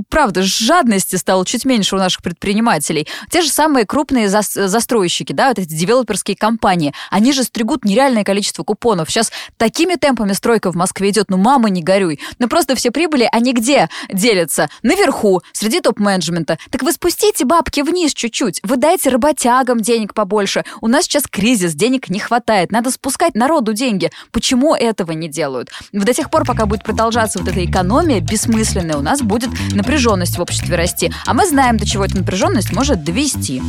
правда, 0.09 0.43
жадности 0.43 1.17
стало 1.17 1.45
чуть 1.45 1.65
меньше 1.65 1.97
у 1.97 1.99
наших 1.99 2.23
предпринимателей. 2.23 3.07
Те 3.31 3.43
же 3.43 3.51
самые 3.51 3.87
крупные 3.87 4.29
застройщики, 4.29 5.33
да, 5.33 5.49
вот 5.49 5.59
эти 5.59 5.73
девелоперские 5.73 6.37
компании, 6.37 6.95
они 7.11 7.33
же 7.33 7.45
стригут 7.45 7.85
нереальное 7.85 8.25
количество 8.25 8.65
купонов. 8.65 9.11
Сейчас 9.11 9.31
такими 9.57 9.95
темпами 9.95 10.33
стройка 10.33 10.73
в 10.73 10.77
Москве 10.77 11.11
идет, 11.11 11.31
ну 11.31 11.37
мама 11.37 11.71
не 11.71 11.83
горюй. 11.83 12.21
Ну 12.39 12.49
просто 12.49 12.75
все 12.75 12.91
прибыли, 12.91 13.29
они 13.31 13.53
где 13.53 13.89
делятся? 14.09 14.69
Наверху, 14.83 15.43
среди 15.53 15.81
топ-менеджмента. 15.81 16.59
Так 16.71 16.83
вы 16.83 16.93
спустите 16.93 17.45
бабки 17.45 17.81
вниз 17.81 18.15
чуть-чуть, 18.15 18.61
вы 18.63 18.77
дайте 18.77 19.11
работягам 19.11 19.81
денег 19.81 20.15
побольше. 20.15 20.65
У 20.81 20.89
нас 20.89 21.05
сейчас 21.05 21.25
кризис, 21.27 21.75
денег 21.75 22.09
не 22.09 22.19
хватает, 22.19 22.73
надо 22.73 22.91
спускать 22.91 23.35
народу 23.35 23.73
деньги. 23.73 24.11
Почему 24.33 24.70
этого 24.77 25.13
не 25.13 25.29
делают? 25.29 25.71
До 25.93 26.13
тех 26.13 26.31
пор, 26.31 26.45
пока 26.45 26.67
будет 26.67 26.83
продолжаться 26.83 27.39
вот 27.39 27.49
эта 27.49 27.65
экономия 27.65 28.21
бессмысленная, 28.21 28.97
у 28.97 29.03
нас 29.03 29.23
будет 29.23 29.51
напряженность 29.73 30.39
в 30.39 30.43
обществе 30.43 30.77
расти. 30.77 31.13
А 31.27 31.35
мы 31.35 31.47
знаем, 31.47 31.77
до 31.77 31.87
чего 31.87 32.05
эта 32.05 32.17
напряженность 32.17 32.73
может 32.73 33.05
довести. 33.05 33.63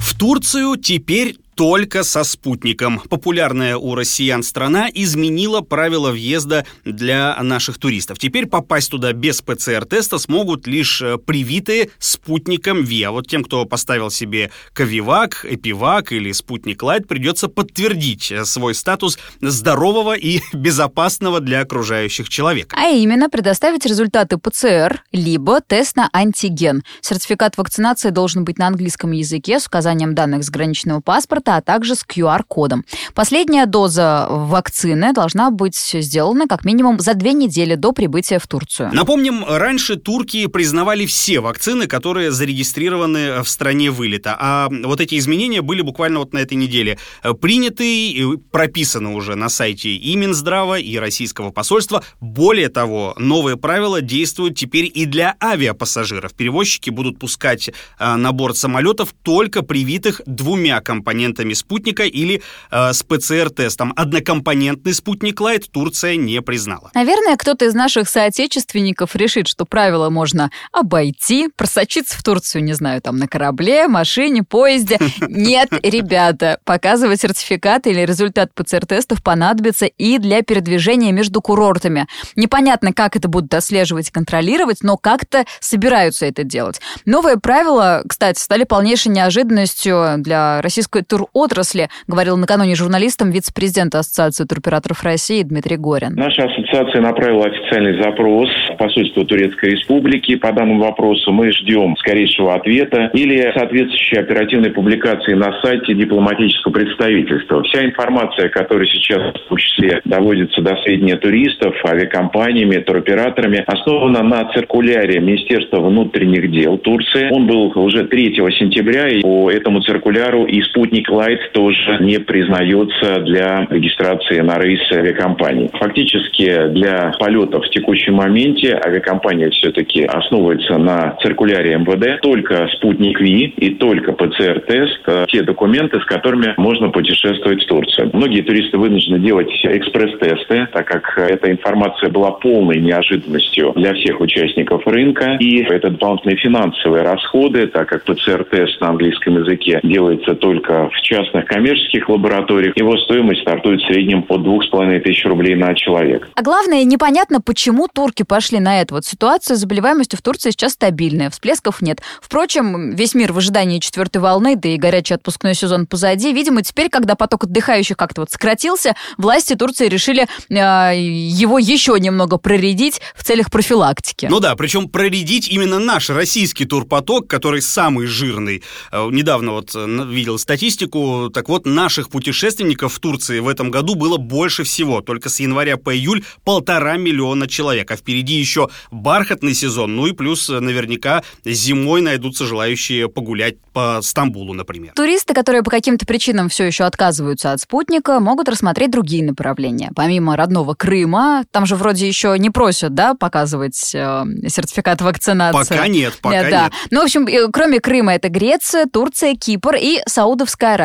В 0.00 0.18
Турцию 0.18 0.76
теперь 0.76 1.36
только 1.54 2.02
со 2.02 2.24
спутником. 2.24 3.00
Популярная 3.08 3.76
у 3.76 3.94
россиян 3.94 4.42
страна 4.42 4.88
изменила 4.92 5.60
правила 5.60 6.10
въезда 6.10 6.66
для 6.84 7.36
наших 7.42 7.78
туристов. 7.78 8.18
Теперь 8.18 8.46
попасть 8.46 8.90
туда 8.90 9.12
без 9.12 9.42
ПЦР-теста 9.42 10.18
смогут 10.18 10.66
лишь 10.66 11.02
э, 11.02 11.18
привитые 11.18 11.90
спутником 11.98 12.82
ВИА. 12.82 13.10
Вот 13.10 13.28
тем, 13.28 13.44
кто 13.44 13.64
поставил 13.64 14.10
себе 14.10 14.50
Ковивак, 14.72 15.44
Эпивак 15.48 16.12
или 16.12 16.32
спутник 16.32 16.82
Лайт, 16.82 17.06
придется 17.06 17.48
подтвердить 17.48 18.32
э, 18.32 18.44
свой 18.44 18.74
статус 18.74 19.18
здорового 19.40 20.14
и 20.14 20.40
безопасного 20.52 21.40
для 21.40 21.60
окружающих 21.60 22.28
человека. 22.28 22.76
А 22.78 22.88
именно 22.88 23.28
предоставить 23.28 23.84
результаты 23.86 24.38
ПЦР, 24.38 25.02
либо 25.12 25.60
тест 25.60 25.96
на 25.96 26.08
антиген. 26.12 26.82
Сертификат 27.00 27.56
вакцинации 27.56 28.10
должен 28.10 28.44
быть 28.44 28.58
на 28.58 28.68
английском 28.68 29.12
языке 29.12 29.60
с 29.60 29.66
указанием 29.66 30.14
данных 30.14 30.44
заграничного 30.44 31.00
паспорта, 31.00 31.41
паспорта, 31.42 31.56
а 31.56 31.60
также 31.60 31.94
с 31.94 32.04
QR-кодом. 32.04 32.84
Последняя 33.14 33.66
доза 33.66 34.26
вакцины 34.28 35.12
должна 35.12 35.50
быть 35.50 35.76
сделана 35.76 36.46
как 36.46 36.64
минимум 36.64 36.98
за 37.00 37.14
две 37.14 37.32
недели 37.32 37.74
до 37.74 37.92
прибытия 37.92 38.38
в 38.38 38.46
Турцию. 38.46 38.90
Напомним, 38.92 39.44
раньше 39.44 39.96
турки 39.96 40.46
признавали 40.46 41.06
все 41.06 41.40
вакцины, 41.40 41.86
которые 41.86 42.30
зарегистрированы 42.30 43.42
в 43.42 43.48
стране 43.48 43.90
вылета. 43.90 44.36
А 44.38 44.68
вот 44.70 45.00
эти 45.00 45.18
изменения 45.18 45.62
были 45.62 45.82
буквально 45.82 46.20
вот 46.20 46.32
на 46.32 46.38
этой 46.38 46.54
неделе 46.54 46.98
приняты 47.40 48.10
и 48.10 48.36
прописаны 48.50 49.14
уже 49.14 49.34
на 49.34 49.48
сайте 49.48 49.90
и 49.90 50.16
Минздрава, 50.16 50.78
и 50.78 50.96
российского 50.98 51.50
посольства. 51.50 52.02
Более 52.20 52.68
того, 52.68 53.14
новые 53.18 53.56
правила 53.56 54.00
действуют 54.00 54.56
теперь 54.56 54.90
и 54.92 55.06
для 55.06 55.34
авиапассажиров. 55.42 56.34
Перевозчики 56.34 56.90
будут 56.90 57.18
пускать 57.18 57.70
а, 57.98 58.16
на 58.16 58.32
борт 58.32 58.56
самолетов 58.56 59.14
только 59.22 59.62
привитых 59.62 60.20
двумя 60.26 60.80
компонентами 60.80 61.31
компонентами 61.32 61.54
спутника 61.54 62.04
или 62.04 62.42
э, 62.70 62.92
с 62.92 63.02
ПЦР-тестом. 63.02 63.92
Однокомпонентный 63.96 64.94
спутник 64.94 65.40
Лайт 65.40 65.70
Турция 65.70 66.16
не 66.16 66.40
признала. 66.42 66.90
Наверное, 66.94 67.36
кто-то 67.36 67.64
из 67.64 67.74
наших 67.74 68.08
соотечественников 68.08 69.16
решит, 69.16 69.48
что 69.48 69.64
правила 69.64 70.10
можно 70.10 70.50
обойти, 70.72 71.48
просочиться 71.56 72.18
в 72.18 72.22
Турцию, 72.22 72.64
не 72.64 72.74
знаю, 72.74 73.00
там 73.00 73.16
на 73.16 73.28
корабле, 73.28 73.88
машине, 73.88 74.42
поезде. 74.42 74.98
Нет, 75.20 75.68
ребята, 75.82 76.58
показывать 76.64 77.20
сертификат 77.20 77.86
или 77.86 78.00
результат 78.00 78.52
ПЦР-тестов 78.54 79.22
понадобится 79.22 79.86
и 79.86 80.18
для 80.18 80.42
передвижения 80.42 81.12
между 81.12 81.40
курортами. 81.40 82.06
Непонятно, 82.36 82.92
как 82.92 83.16
это 83.16 83.28
будут 83.28 83.54
отслеживать 83.54 84.08
и 84.08 84.12
контролировать, 84.12 84.82
но 84.82 84.96
как-то 84.96 85.44
собираются 85.60 86.26
это 86.26 86.44
делать. 86.44 86.80
Новые 87.06 87.38
правила, 87.38 88.02
кстати, 88.06 88.38
стали 88.38 88.64
полнейшей 88.64 89.12
неожиданностью 89.12 90.14
для 90.18 90.60
российской 90.62 91.02
тур 91.02 91.21
отрасли, 91.32 91.88
говорил 92.06 92.36
накануне 92.36 92.74
журналистам 92.74 93.30
вице-президент 93.30 93.94
Ассоциации 93.94 94.44
туроператоров 94.44 95.02
России 95.02 95.42
Дмитрий 95.42 95.76
Горин. 95.76 96.14
Наша 96.14 96.44
ассоциация 96.44 97.00
направила 97.00 97.46
официальный 97.46 98.02
запрос 98.02 98.48
в 98.72 98.76
посольство 98.76 99.24
Турецкой 99.24 99.70
Республики 99.70 100.36
по 100.36 100.52
данному 100.52 100.84
вопросу. 100.84 101.32
Мы 101.32 101.52
ждем 101.52 101.96
скорейшего 101.98 102.54
ответа 102.54 103.10
или 103.14 103.40
соответствующей 103.54 104.18
оперативной 104.18 104.70
публикации 104.70 105.34
на 105.34 105.60
сайте 105.62 105.94
дипломатического 105.94 106.72
представительства. 106.72 107.62
Вся 107.62 107.84
информация, 107.84 108.48
которая 108.48 108.86
сейчас 108.86 109.34
в 109.34 109.48
том 109.48 109.58
числе 109.58 110.00
доводится 110.04 110.60
до 110.62 110.76
сведения 110.82 111.16
туристов, 111.16 111.74
авиакомпаниями, 111.84 112.76
туроператорами, 112.78 113.64
основана 113.66 114.22
на 114.22 114.52
циркуляре 114.52 115.20
Министерства 115.20 115.80
внутренних 115.80 116.50
дел 116.50 116.78
Турции. 116.78 117.28
Он 117.30 117.46
был 117.46 117.72
уже 117.76 118.04
3 118.04 118.34
сентября, 118.34 119.08
и 119.08 119.22
по 119.22 119.50
этому 119.50 119.80
циркуляру 119.80 120.44
и 120.44 120.60
спутник 120.62 121.10
Light 121.12 121.40
тоже 121.52 121.98
не 122.00 122.18
признается 122.18 123.20
для 123.20 123.66
регистрации 123.70 124.40
на 124.40 124.58
рейс 124.58 124.80
авиакомпании. 124.90 125.70
Фактически 125.72 126.68
для 126.68 127.12
полетов 127.18 127.66
в 127.66 127.70
текущем 127.70 128.14
моменте 128.14 128.80
авиакомпания 128.84 129.50
все-таки 129.50 130.04
основывается 130.04 130.78
на 130.78 131.16
циркуляре 131.22 131.76
МВД. 131.76 132.20
Только 132.22 132.68
спутник 132.68 133.20
ВИ 133.20 133.54
и 133.56 133.74
только 133.74 134.12
ПЦР-тест– 134.12 135.00
те 135.28 135.42
документы, 135.42 136.00
с 136.00 136.04
которыми 136.04 136.54
можно 136.56 136.88
путешествовать 136.90 137.62
в 137.62 137.66
Турцию. 137.66 138.10
Многие 138.12 138.42
туристы 138.42 138.78
вынуждены 138.78 139.18
делать 139.18 139.50
экспресс-тесты, 139.64 140.68
так 140.72 140.86
как 140.86 141.18
эта 141.18 141.50
информация 141.50 142.10
была 142.10 142.32
полной 142.32 142.80
неожиданностью 142.80 143.72
для 143.76 143.92
всех 143.94 144.20
участников 144.20 144.86
рынка. 144.86 145.36
И 145.38 145.62
это 145.62 145.90
дополнительные 145.90 146.36
финансовые 146.36 147.02
расходы, 147.02 147.66
так 147.66 147.88
как 147.88 148.04
ПЦР-тест 148.04 148.80
на 148.80 148.88
английском 148.88 149.38
языке 149.38 149.80
делается 149.82 150.34
только 150.34 150.88
в 150.88 151.00
частных 151.02 151.46
коммерческих 151.46 152.08
лабораториях. 152.08 152.76
Его 152.76 152.96
стоимость 152.96 153.42
стартует 153.42 153.80
в 153.80 153.86
среднем 153.86 154.22
по 154.22 154.38
двух 154.38 154.64
с 154.64 154.68
половиной 154.68 155.00
тысяч 155.00 155.24
рублей 155.24 155.54
на 155.54 155.74
человек. 155.74 156.28
А 156.34 156.42
главное, 156.42 156.84
непонятно, 156.84 157.40
почему 157.40 157.88
турки 157.88 158.22
пошли 158.22 158.60
на 158.60 158.80
это. 158.80 158.94
Вот 158.94 159.04
ситуация 159.04 159.56
с 159.56 159.60
заболеваемостью 159.60 160.18
в 160.18 160.22
Турции 160.22 160.50
сейчас 160.50 160.72
стабильная, 160.72 161.30
всплесков 161.30 161.82
нет. 161.82 162.00
Впрочем, 162.20 162.94
весь 162.94 163.14
мир 163.14 163.32
в 163.32 163.38
ожидании 163.38 163.78
четвертой 163.78 164.22
волны, 164.22 164.56
да 164.56 164.68
и 164.68 164.76
горячий 164.76 165.14
отпускной 165.14 165.54
сезон 165.54 165.86
позади. 165.86 166.32
Видимо, 166.32 166.62
теперь, 166.62 166.88
когда 166.88 167.14
поток 167.14 167.44
отдыхающих 167.44 167.96
как-то 167.96 168.22
вот 168.22 168.30
сократился, 168.30 168.94
власти 169.18 169.54
Турции 169.54 169.88
решили 169.88 170.26
э, 170.48 170.96
его 170.96 171.58
еще 171.58 171.98
немного 171.98 172.38
проредить 172.38 173.00
в 173.14 173.24
целях 173.24 173.50
профилактики. 173.50 174.26
Ну 174.30 174.40
да, 174.40 174.56
причем 174.56 174.88
проредить 174.88 175.48
именно 175.48 175.78
наш 175.78 176.10
российский 176.10 176.64
турпоток, 176.64 177.26
который 177.28 177.62
самый 177.62 178.06
жирный. 178.06 178.62
Э, 178.90 179.08
недавно 179.10 179.52
вот 179.52 179.72
э, 179.74 179.86
видел 180.08 180.38
статистику, 180.38 180.91
так 181.32 181.48
вот, 181.48 181.66
наших 181.66 182.10
путешественников 182.10 182.94
в 182.94 182.98
Турции 183.00 183.40
в 183.40 183.48
этом 183.48 183.70
году 183.70 183.94
было 183.94 184.16
больше 184.16 184.64
всего. 184.64 185.00
Только 185.00 185.28
с 185.28 185.40
января 185.40 185.76
по 185.76 185.94
июль 185.94 186.24
полтора 186.44 186.96
миллиона 186.96 187.48
человек. 187.48 187.90
А 187.90 187.96
впереди 187.96 188.34
еще 188.34 188.68
бархатный 188.90 189.54
сезон. 189.54 189.96
Ну 189.96 190.06
и 190.06 190.12
плюс 190.12 190.48
наверняка 190.48 191.22
зимой 191.44 192.00
найдутся 192.00 192.46
желающие 192.46 193.08
погулять 193.08 193.56
по 193.72 194.00
Стамбулу, 194.02 194.52
например. 194.52 194.92
Туристы, 194.94 195.34
которые 195.34 195.62
по 195.62 195.70
каким-то 195.70 196.04
причинам 196.04 196.48
все 196.48 196.64
еще 196.64 196.84
отказываются 196.84 197.52
от 197.52 197.60
спутника, 197.60 198.20
могут 198.20 198.48
рассмотреть 198.48 198.90
другие 198.90 199.24
направления. 199.24 199.90
Помимо 199.96 200.36
родного 200.36 200.74
Крыма, 200.74 201.44
там 201.50 201.64
же 201.64 201.76
вроде 201.76 202.06
еще 202.06 202.36
не 202.38 202.50
просят, 202.50 202.94
да, 202.94 203.14
показывать 203.14 203.94
э, 203.94 204.24
сертификат 204.46 205.00
вакцинации. 205.00 205.74
Пока 205.74 205.88
нет, 205.88 206.18
пока 206.20 206.36
да, 206.36 206.42
нет. 206.42 206.50
Да. 206.50 206.70
Ну, 206.90 207.00
в 207.00 207.04
общем, 207.04 207.26
э, 207.26 207.48
кроме 207.50 207.80
Крыма, 207.80 208.14
это 208.14 208.28
Греция, 208.28 208.86
Турция, 208.86 209.34
Кипр 209.34 209.76
и 209.76 210.00
Саудовская 210.06 210.74
Аравия. 210.74 210.81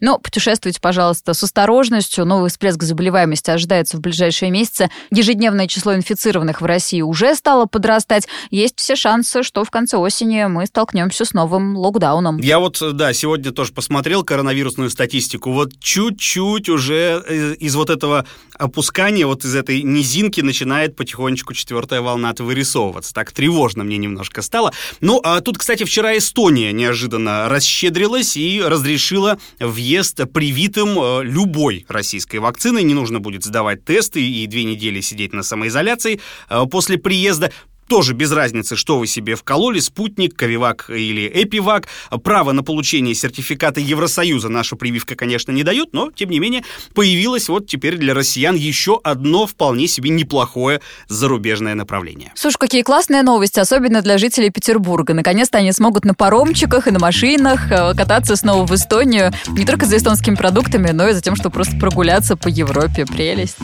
Но 0.00 0.18
путешествуйте, 0.18 0.80
пожалуйста, 0.80 1.34
с 1.34 1.42
осторожностью. 1.42 2.24
Новый 2.24 2.50
всплеск 2.50 2.82
заболеваемости 2.82 3.50
ожидается 3.50 3.96
в 3.96 4.00
ближайшие 4.00 4.50
месяцы. 4.50 4.90
Ежедневное 5.10 5.66
число 5.66 5.94
инфицированных 5.94 6.60
в 6.60 6.64
России 6.64 7.02
уже 7.02 7.34
стало 7.34 7.66
подрастать. 7.66 8.28
Есть 8.50 8.78
все 8.78 8.96
шансы, 8.96 9.42
что 9.42 9.64
в 9.64 9.70
конце 9.70 9.96
осени 9.96 10.44
мы 10.44 10.66
столкнемся 10.66 11.24
с 11.24 11.32
новым 11.32 11.76
локдауном. 11.76 12.38
Я 12.38 12.58
вот, 12.58 12.80
да, 12.92 13.12
сегодня 13.12 13.52
тоже 13.52 13.72
посмотрел 13.72 14.24
коронавирусную 14.24 14.90
статистику. 14.90 15.52
Вот 15.52 15.78
чуть-чуть 15.80 16.68
уже 16.68 17.22
э, 17.26 17.54
из 17.54 17.74
вот 17.74 17.90
этого 17.90 18.26
опускания, 18.60 19.26
вот 19.26 19.44
из 19.44 19.54
этой 19.54 19.82
низинки 19.82 20.40
начинает 20.40 20.96
потихонечку 20.96 21.54
четвертая 21.54 22.00
волна 22.00 22.30
вырисовываться. 22.38 23.12
Так 23.12 23.32
тревожно 23.32 23.84
мне 23.84 23.96
немножко 23.96 24.42
стало. 24.42 24.72
Ну, 25.00 25.20
а 25.22 25.40
тут, 25.40 25.58
кстати, 25.58 25.84
вчера 25.84 26.16
Эстония 26.16 26.72
неожиданно 26.72 27.48
расщедрилась 27.48 28.36
и 28.36 28.62
разрешила 28.62 29.38
въезд 29.58 30.20
привитым 30.32 30.98
э, 30.98 31.24
любой 31.24 31.84
российской 31.88 32.36
вакцины. 32.36 32.82
Не 32.82 32.94
нужно 32.94 33.20
будет 33.20 33.44
сдавать 33.44 33.84
тесты 33.84 34.22
и 34.22 34.46
две 34.46 34.64
недели 34.64 35.00
сидеть 35.00 35.32
на 35.32 35.42
самоизоляции 35.42 36.20
э, 36.48 36.64
после 36.70 36.98
приезда 36.98 37.52
тоже 37.90 38.14
без 38.14 38.30
разницы, 38.30 38.76
что 38.76 39.00
вы 39.00 39.08
себе 39.08 39.34
вкололи, 39.34 39.80
спутник, 39.80 40.36
Ковивак 40.36 40.90
или 40.90 41.26
Эпивак. 41.26 41.88
Право 42.22 42.52
на 42.52 42.62
получение 42.62 43.16
сертификата 43.16 43.80
Евросоюза 43.80 44.48
наша 44.48 44.76
прививка, 44.76 45.16
конечно, 45.16 45.50
не 45.50 45.64
дает, 45.64 45.92
но, 45.92 46.12
тем 46.12 46.30
не 46.30 46.38
менее, 46.38 46.62
появилось 46.94 47.48
вот 47.48 47.66
теперь 47.66 47.96
для 47.96 48.14
россиян 48.14 48.54
еще 48.54 49.00
одно 49.02 49.44
вполне 49.48 49.88
себе 49.88 50.10
неплохое 50.10 50.80
зарубежное 51.08 51.74
направление. 51.74 52.32
Слушай, 52.36 52.58
какие 52.58 52.82
классные 52.82 53.24
новости, 53.24 53.58
особенно 53.58 54.02
для 54.02 54.18
жителей 54.18 54.50
Петербурга. 54.50 55.12
Наконец-то 55.12 55.58
они 55.58 55.72
смогут 55.72 56.04
на 56.04 56.14
паромчиках 56.14 56.86
и 56.86 56.92
на 56.92 57.00
машинах 57.00 57.72
э, 57.72 57.94
кататься 57.96 58.36
снова 58.36 58.64
в 58.64 58.72
Эстонию, 58.72 59.32
не 59.48 59.66
только 59.66 59.86
за 59.86 59.96
эстонскими 59.96 60.36
продуктами, 60.36 60.92
но 60.92 61.08
и 61.08 61.12
за 61.12 61.22
тем, 61.22 61.34
чтобы 61.34 61.54
просто 61.54 61.76
прогуляться 61.76 62.36
по 62.36 62.46
Европе. 62.46 63.04
Прелесть. 63.04 63.56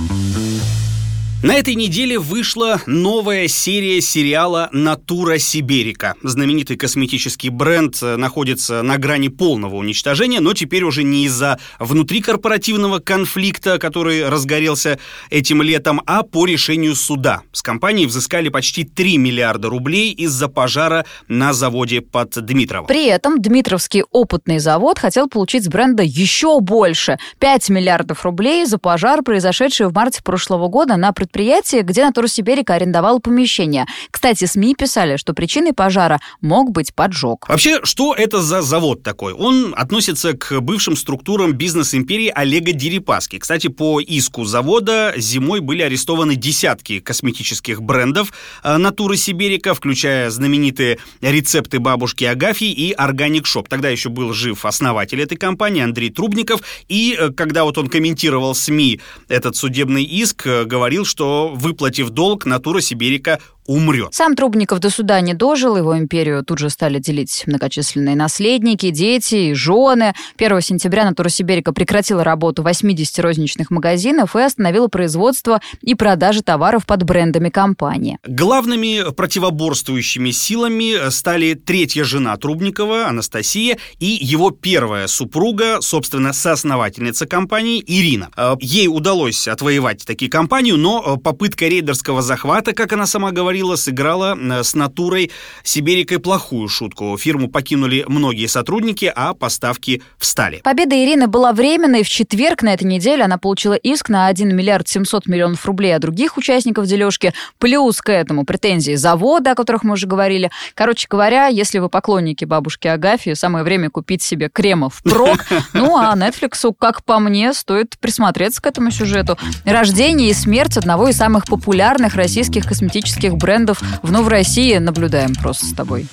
На 1.42 1.54
этой 1.54 1.74
неделе 1.74 2.18
вышла 2.18 2.80
новая 2.86 3.46
серия 3.46 4.00
сериала 4.00 4.70
«Натура 4.72 5.36
Сиберика». 5.36 6.14
Знаменитый 6.22 6.78
косметический 6.78 7.50
бренд 7.50 8.02
э, 8.02 8.16
находится 8.16 8.80
на 8.80 8.96
грани 8.96 9.28
полного 9.28 9.76
уничтожения, 9.76 10.40
но 10.40 10.54
теперь 10.54 10.82
уже 10.82 11.02
не 11.02 11.26
из-за 11.26 11.58
внутрикорпоративного 11.78 13.00
конфликта, 13.00 13.78
который 13.78 14.26
разгорелся 14.26 14.98
этим 15.28 15.60
летом, 15.60 16.00
а 16.06 16.22
по 16.22 16.46
решению 16.46 16.94
суда. 16.94 17.42
С 17.52 17.60
компанией 17.60 18.06
взыскали 18.06 18.48
почти 18.48 18.84
3 18.84 19.18
миллиарда 19.18 19.68
рублей 19.68 20.12
из-за 20.12 20.48
пожара 20.48 21.04
на 21.28 21.52
заводе 21.52 22.00
под 22.00 22.30
Дмитрово. 22.30 22.86
При 22.86 23.08
этом 23.08 23.42
Дмитровский 23.42 24.04
опытный 24.10 24.58
завод 24.58 24.98
хотел 24.98 25.28
получить 25.28 25.64
с 25.64 25.68
бренда 25.68 26.02
еще 26.02 26.60
больше– 26.60 27.18
5 27.40 27.68
миллиардов 27.68 28.24
рублей 28.24 28.64
за 28.64 28.78
пожар, 28.78 29.22
произошедший 29.22 29.86
в 29.88 29.92
марте 29.92 30.22
прошлого 30.22 30.68
года 30.68 30.96
на 30.96 31.12
предприятии 31.26 31.82
где 31.82 32.04
Натура 32.04 32.28
Сиберика 32.28 32.74
арендовала 32.74 33.18
помещение. 33.18 33.86
Кстати, 34.10 34.44
СМИ 34.44 34.74
писали, 34.74 35.16
что 35.16 35.34
причиной 35.34 35.72
пожара 35.72 36.20
мог 36.40 36.70
быть 36.70 36.94
поджог. 36.94 37.48
Вообще, 37.48 37.80
что 37.84 38.14
это 38.14 38.40
за 38.40 38.62
завод 38.62 39.02
такой? 39.02 39.32
Он 39.32 39.74
относится 39.76 40.32
к 40.34 40.60
бывшим 40.60 40.96
структурам 40.96 41.52
бизнес-империи 41.52 42.32
Олега 42.34 42.72
Дерипаски. 42.72 43.38
Кстати, 43.38 43.68
по 43.68 44.00
иску 44.00 44.44
завода 44.44 45.14
зимой 45.16 45.60
были 45.60 45.82
арестованы 45.82 46.36
десятки 46.36 47.00
косметических 47.00 47.82
брендов 47.82 48.32
э, 48.62 48.76
Натуры 48.76 49.16
Сиберика, 49.16 49.74
включая 49.74 50.30
знаменитые 50.30 50.98
рецепты 51.20 51.80
бабушки 51.80 52.24
Агафьи 52.24 52.70
и 52.70 52.92
Organic 52.92 53.46
Shop. 53.46 53.68
Тогда 53.68 53.88
еще 53.88 54.08
был 54.08 54.32
жив 54.32 54.64
основатель 54.64 55.20
этой 55.20 55.36
компании 55.36 55.82
Андрей 55.82 56.10
Трубников. 56.10 56.60
И 56.88 57.16
э, 57.18 57.30
когда 57.30 57.64
вот 57.64 57.78
он 57.78 57.88
комментировал 57.88 58.54
СМИ 58.54 59.00
этот 59.28 59.56
судебный 59.56 60.04
иск, 60.04 60.46
э, 60.46 60.64
говорил, 60.64 61.04
что 61.04 61.15
что, 61.16 61.48
выплатив 61.54 62.10
долг, 62.10 62.44
Natura 62.44 62.82
Siberica 62.82 63.40
умрет. 63.66 64.14
Сам 64.14 64.34
Трубников 64.34 64.78
до 64.78 64.90
суда 64.90 65.20
не 65.20 65.34
дожил, 65.34 65.76
его 65.76 65.98
империю 65.98 66.44
тут 66.44 66.58
же 66.58 66.70
стали 66.70 66.98
делить 66.98 67.44
многочисленные 67.46 68.16
наследники, 68.16 68.90
дети 68.90 69.50
и 69.50 69.54
жены. 69.54 70.14
1 70.38 70.60
сентября 70.60 71.04
Натура 71.04 71.28
Сибирика 71.28 71.72
прекратила 71.72 72.24
работу 72.24 72.62
80 72.62 73.18
розничных 73.20 73.70
магазинов 73.70 74.36
и 74.36 74.40
остановила 74.40 74.88
производство 74.88 75.60
и 75.82 75.94
продажи 75.94 76.42
товаров 76.42 76.86
под 76.86 77.02
брендами 77.02 77.48
компании. 77.48 78.18
Главными 78.26 79.10
противоборствующими 79.12 80.30
силами 80.30 81.10
стали 81.10 81.54
третья 81.54 82.04
жена 82.04 82.36
Трубникова, 82.36 83.06
Анастасия, 83.06 83.78
и 83.98 84.06
его 84.06 84.50
первая 84.50 85.06
супруга, 85.06 85.80
собственно, 85.80 86.32
соосновательница 86.32 87.26
компании 87.26 87.82
Ирина. 87.86 88.30
Э, 88.36 88.54
ей 88.60 88.88
удалось 88.88 89.48
отвоевать 89.48 90.04
такие 90.06 90.30
компанию, 90.30 90.76
но 90.76 91.02
попытка 91.14 91.66
рейдерского 91.68 92.22
захвата, 92.22 92.72
как 92.72 92.92
она 92.92 93.06
сама 93.06 93.30
говорила, 93.30 93.76
сыграла 93.76 94.36
э, 94.36 94.64
с 94.64 94.74
натурой 94.74 95.30
Сибирикой 95.62 96.18
плохую 96.18 96.68
шутку. 96.68 97.16
Фирму 97.16 97.48
покинули 97.48 98.04
многие 98.08 98.46
сотрудники, 98.46 99.12
а 99.14 99.34
поставки 99.34 100.02
встали. 100.18 100.60
Победа 100.64 100.96
Ирины 100.96 101.28
была 101.28 101.52
временной. 101.52 102.02
В 102.02 102.08
четверг 102.08 102.62
на 102.62 102.74
этой 102.74 102.84
неделе 102.84 103.24
она 103.24 103.38
получила 103.38 103.74
иск 103.74 104.08
на 104.08 104.26
1 104.26 104.54
миллиард 104.54 104.88
700 104.88 105.26
миллионов 105.26 105.64
рублей 105.64 105.94
от 105.94 106.02
других 106.02 106.36
участников 106.36 106.86
дележки. 106.86 107.32
Плюс 107.58 108.00
к 108.00 108.10
этому 108.10 108.44
претензии 108.44 108.96
завода, 108.96 109.52
о 109.52 109.54
которых 109.54 109.84
мы 109.84 109.92
уже 109.92 110.06
говорили. 110.06 110.50
Короче 110.74 111.06
говоря, 111.08 111.46
если 111.46 111.78
вы 111.78 111.88
поклонники 111.88 112.44
бабушки 112.44 112.88
Агафьи, 112.88 113.34
самое 113.34 113.64
время 113.64 113.90
купить 113.90 114.22
себе 114.22 114.48
кремов 114.48 115.02
прок. 115.02 115.38
Ну, 115.72 115.96
а 115.96 116.16
Netflix, 116.16 116.74
как 116.78 117.04
по 117.04 117.18
мне, 117.18 117.52
стоит 117.52 117.98
присмотреться 117.98 118.62
к 118.62 118.66
этому 118.66 118.90
сюжету. 118.90 119.36
Рождение 119.64 120.30
и 120.30 120.34
смерть 120.34 120.76
одного 120.76 120.95
из 121.04 121.16
самых 121.16 121.44
популярных 121.46 122.14
российских 122.14 122.66
косметических 122.66 123.36
брендов 123.36 123.56
брендов 123.56 123.82
в 124.02 124.10
Новой 124.12 124.30
России 124.30 124.76
наблюдаем 124.78 125.34
просто 125.34 125.66
с 125.66 125.72
тобой. 125.72 126.06